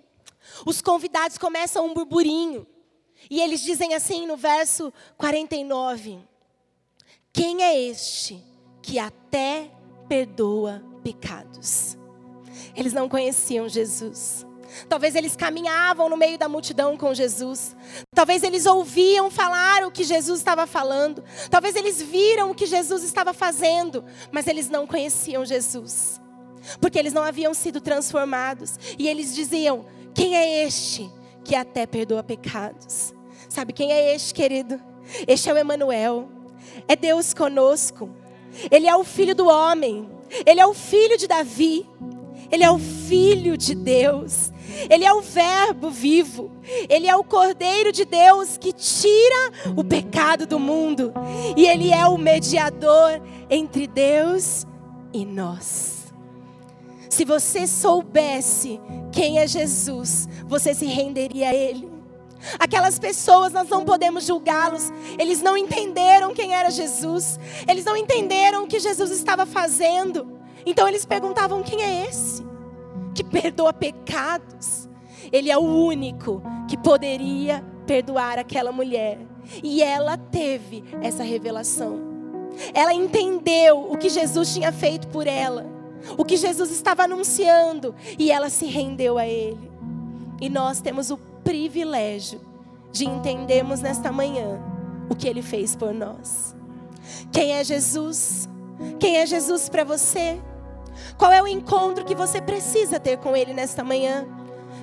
Os 0.65 0.81
convidados 0.81 1.37
começam 1.37 1.85
um 1.85 1.93
burburinho. 1.93 2.67
E 3.29 3.41
eles 3.41 3.61
dizem 3.61 3.93
assim 3.93 4.25
no 4.27 4.35
verso 4.35 4.93
49: 5.17 6.19
Quem 7.31 7.63
é 7.63 7.79
este 7.79 8.43
que 8.81 8.99
até 8.99 9.71
perdoa 10.07 10.83
pecados? 11.03 11.97
Eles 12.75 12.93
não 12.93 13.09
conheciam 13.09 13.67
Jesus. 13.67 14.45
Talvez 14.87 15.15
eles 15.15 15.35
caminhavam 15.35 16.09
no 16.09 16.17
meio 16.17 16.37
da 16.37 16.49
multidão 16.49 16.97
com 16.97 17.13
Jesus. 17.13 17.75
Talvez 18.13 18.43
eles 18.43 18.65
ouviam 18.65 19.29
falar 19.29 19.83
o 19.85 19.91
que 19.91 20.03
Jesus 20.03 20.39
estava 20.39 20.65
falando. 20.67 21.23
Talvez 21.49 21.75
eles 21.75 22.01
viram 22.01 22.51
o 22.51 22.55
que 22.55 22.65
Jesus 22.65 23.03
estava 23.03 23.33
fazendo, 23.33 24.03
mas 24.31 24.47
eles 24.47 24.69
não 24.69 24.87
conheciam 24.87 25.45
Jesus. 25.45 26.19
Porque 26.79 26.99
eles 26.99 27.13
não 27.13 27.23
haviam 27.23 27.53
sido 27.53 27.81
transformados. 27.81 28.77
E 28.97 29.07
eles 29.07 29.33
diziam: 29.33 29.85
Quem 30.13 30.35
é 30.35 30.65
este 30.65 31.09
que 31.43 31.55
até 31.55 31.85
perdoa 31.85 32.23
pecados? 32.23 33.13
Sabe 33.47 33.73
quem 33.73 33.91
é 33.91 34.13
este, 34.15 34.33
querido? 34.33 34.79
Este 35.27 35.49
é 35.49 35.53
o 35.53 35.57
Emanuel. 35.57 36.29
É 36.87 36.95
Deus 36.95 37.33
conosco. 37.33 38.09
Ele 38.69 38.87
é 38.87 38.95
o 38.95 39.03
filho 39.03 39.35
do 39.35 39.47
homem. 39.47 40.09
Ele 40.45 40.59
é 40.59 40.65
o 40.65 40.73
filho 40.73 41.17
de 41.17 41.27
Davi. 41.27 41.87
Ele 42.51 42.63
é 42.63 42.71
o 42.71 42.79
filho 42.79 43.57
de 43.57 43.75
Deus. 43.75 44.51
Ele 44.89 45.05
é 45.05 45.13
o 45.13 45.21
Verbo 45.21 45.89
vivo. 45.89 46.51
Ele 46.87 47.07
é 47.07 47.15
o 47.15 47.23
Cordeiro 47.23 47.91
de 47.91 48.05
Deus 48.05 48.57
que 48.57 48.71
tira 48.71 49.51
o 49.75 49.83
pecado 49.83 50.45
do 50.45 50.59
mundo. 50.59 51.13
E 51.55 51.65
Ele 51.65 51.91
é 51.91 52.05
o 52.05 52.17
mediador 52.17 53.21
entre 53.49 53.87
Deus 53.87 54.65
e 55.13 55.25
nós. 55.25 56.13
Se 57.09 57.25
você 57.25 57.65
soubesse 57.67 58.79
quem 59.11 59.39
é 59.39 59.47
Jesus, 59.47 60.27
você 60.45 60.73
se 60.73 60.85
renderia 60.85 61.49
a 61.49 61.53
Ele. 61.53 61.89
Aquelas 62.57 62.97
pessoas, 62.97 63.51
nós 63.51 63.67
não 63.67 63.83
podemos 63.83 64.25
julgá-los. 64.25 64.91
Eles 65.17 65.41
não 65.41 65.57
entenderam 65.57 66.33
quem 66.33 66.53
era 66.53 66.69
Jesus. 66.69 67.39
Eles 67.67 67.83
não 67.83 67.97
entenderam 67.97 68.63
o 68.63 68.67
que 68.67 68.79
Jesus 68.79 69.11
estava 69.11 69.45
fazendo. 69.45 70.39
Então 70.65 70.87
eles 70.87 71.05
perguntavam: 71.05 71.63
quem 71.63 71.83
é 71.83 72.05
esse? 72.07 72.48
Que 73.19 73.23
perdoa 73.23 73.73
pecados. 73.73 74.87
Ele 75.29 75.51
é 75.51 75.57
o 75.57 75.61
único 75.61 76.41
que 76.69 76.77
poderia 76.77 77.61
perdoar 77.85 78.39
aquela 78.39 78.71
mulher. 78.71 79.19
E 79.61 79.83
ela 79.83 80.17
teve 80.17 80.85
essa 81.01 81.21
revelação. 81.21 81.99
Ela 82.73 82.93
entendeu 82.93 83.91
o 83.91 83.97
que 83.97 84.07
Jesus 84.07 84.53
tinha 84.53 84.71
feito 84.71 85.09
por 85.09 85.27
ela, 85.27 85.65
o 86.17 86.23
que 86.23 86.37
Jesus 86.37 86.71
estava 86.71 87.03
anunciando, 87.03 87.93
e 88.17 88.31
ela 88.31 88.49
se 88.49 88.67
rendeu 88.67 89.17
a 89.17 89.27
Ele. 89.27 89.69
E 90.39 90.49
nós 90.49 90.79
temos 90.79 91.11
o 91.11 91.17
privilégio 91.17 92.39
de 92.89 93.05
entendermos 93.05 93.81
nesta 93.81 94.13
manhã 94.13 94.61
o 95.09 95.15
que 95.15 95.27
Ele 95.27 95.41
fez 95.41 95.75
por 95.75 95.93
nós. 95.93 96.55
Quem 97.33 97.51
é 97.51 97.63
Jesus? 97.65 98.47
Quem 98.97 99.17
é 99.17 99.25
Jesus 99.25 99.67
para 99.67 99.83
você? 99.83 100.39
Qual 101.17 101.31
é 101.31 101.41
o 101.41 101.47
encontro 101.47 102.05
que 102.05 102.15
você 102.15 102.41
precisa 102.41 102.99
ter 102.99 103.17
com 103.17 103.35
Ele 103.35 103.53
nesta 103.53 103.83
manhã? 103.83 104.25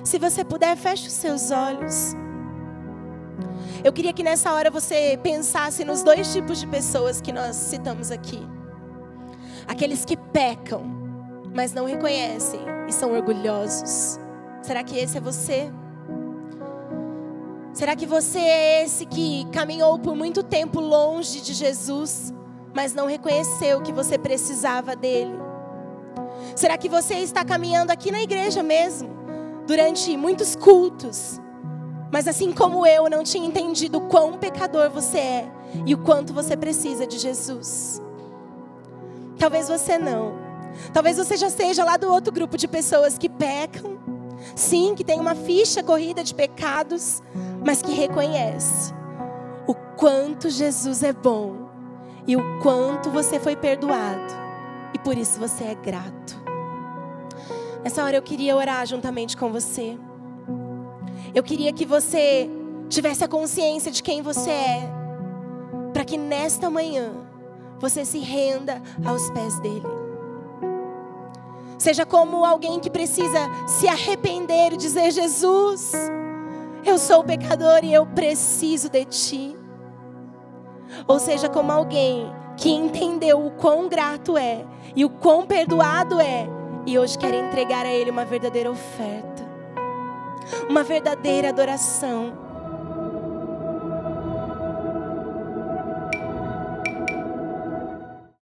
Se 0.03 0.17
você 0.17 0.43
puder, 0.43 0.75
feche 0.77 1.07
os 1.07 1.13
seus 1.13 1.51
olhos. 1.51 2.15
Eu 3.83 3.93
queria 3.93 4.13
que 4.13 4.23
nessa 4.23 4.51
hora 4.53 4.69
você 4.69 5.19
pensasse 5.21 5.83
nos 5.85 6.03
dois 6.03 6.33
tipos 6.33 6.59
de 6.59 6.67
pessoas 6.67 7.21
que 7.21 7.31
nós 7.31 7.55
citamos 7.55 8.11
aqui: 8.11 8.39
aqueles 9.67 10.05
que 10.05 10.17
pecam, 10.17 10.83
mas 11.53 11.73
não 11.73 11.85
reconhecem 11.85 12.59
e 12.87 12.91
são 12.91 13.13
orgulhosos. 13.13 14.19
Será 14.61 14.83
que 14.83 14.97
esse 14.97 15.17
é 15.17 15.21
você? 15.21 15.71
Será 17.73 17.95
que 17.95 18.07
você 18.07 18.39
é 18.39 18.83
esse 18.83 19.05
que 19.05 19.45
caminhou 19.51 19.99
por 19.99 20.15
muito 20.15 20.41
tempo 20.41 20.79
longe 20.79 21.41
de 21.41 21.53
Jesus, 21.53 22.33
mas 22.73 22.93
não 22.93 23.05
reconheceu 23.05 23.81
que 23.81 23.93
você 23.93 24.17
precisava 24.17 24.95
dele? 24.95 25.46
Será 26.57 26.75
que 26.75 26.89
você 26.89 27.19
está 27.19 27.45
caminhando 27.45 27.91
aqui 27.91 28.09
na 28.11 28.19
igreja 28.19 28.63
mesmo, 28.63 29.07
durante 29.67 30.17
muitos 30.17 30.55
cultos, 30.55 31.39
mas 32.11 32.27
assim 32.27 32.51
como 32.51 32.83
eu, 32.83 33.07
não 33.11 33.23
tinha 33.23 33.47
entendido 33.47 33.99
o 33.99 34.07
quão 34.07 34.39
pecador 34.39 34.89
você 34.89 35.19
é 35.19 35.51
e 35.85 35.93
o 35.93 35.99
quanto 35.99 36.33
você 36.33 36.57
precisa 36.57 37.05
de 37.05 37.19
Jesus? 37.19 38.01
Talvez 39.37 39.69
você 39.69 39.99
não. 39.99 40.33
Talvez 40.91 41.17
você 41.17 41.37
já 41.37 41.51
seja 41.51 41.83
lá 41.83 41.95
do 41.95 42.11
outro 42.11 42.33
grupo 42.33 42.57
de 42.57 42.67
pessoas 42.67 43.19
que 43.19 43.29
pecam, 43.29 43.99
sim, 44.55 44.95
que 44.95 45.03
tem 45.03 45.19
uma 45.19 45.35
ficha 45.35 45.83
corrida 45.83 46.23
de 46.23 46.33
pecados, 46.33 47.21
mas 47.63 47.83
que 47.83 47.91
reconhece 47.91 48.91
o 49.67 49.75
quanto 49.95 50.49
Jesus 50.49 51.03
é 51.03 51.13
bom 51.13 51.69
e 52.25 52.35
o 52.35 52.59
quanto 52.63 53.11
você 53.11 53.39
foi 53.39 53.55
perdoado 53.55 54.33
e 54.91 54.97
por 54.97 55.15
isso 55.15 55.39
você 55.39 55.65
é 55.65 55.75
grato. 55.75 56.36
Nessa 57.87 58.03
hora 58.03 58.17
eu 58.17 58.21
queria 58.21 58.53
orar 58.53 58.85
juntamente 58.85 59.37
com 59.37 59.49
você. 59.49 59.97
Eu 61.33 61.41
queria 61.41 61.71
que 61.71 61.85
você 61.85 62.49
tivesse 62.89 63.23
a 63.23 63.29
consciência 63.29 63.89
de 63.89 64.03
quem 64.03 64.21
você 64.21 64.49
é, 64.49 64.91
para 65.93 66.03
que 66.03 66.17
nesta 66.17 66.69
manhã 66.69 67.13
você 67.79 68.03
se 68.03 68.19
renda 68.19 68.81
aos 69.05 69.29
pés 69.31 69.57
dele. 69.61 69.87
Seja 71.77 72.05
como 72.05 72.43
alguém 72.43 72.77
que 72.81 72.89
precisa 72.89 73.39
se 73.65 73.87
arrepender 73.87 74.73
e 74.73 74.77
dizer: 74.77 75.09
Jesus, 75.09 75.93
eu 76.83 76.97
sou 76.97 77.23
pecador 77.23 77.85
e 77.85 77.93
eu 77.93 78.05
preciso 78.05 78.89
de 78.89 79.05
ti. 79.05 79.57
Ou 81.07 81.19
seja, 81.19 81.47
como 81.47 81.71
alguém 81.71 82.29
que 82.57 82.69
entendeu 82.69 83.45
o 83.45 83.51
quão 83.51 83.87
grato 83.87 84.37
é 84.37 84.65
e 84.93 85.05
o 85.05 85.09
quão 85.09 85.47
perdoado 85.47 86.19
é, 86.19 86.56
e 86.87 86.97
hoje 86.97 87.17
quer 87.17 87.33
entregar 87.33 87.85
a 87.85 87.91
Ele 87.91 88.09
uma 88.09 88.23
verdadeira 88.23 88.71
oferta, 88.71 89.43
uma 90.69 90.85
verdadeira 90.85 91.49
adoração. 91.49 92.46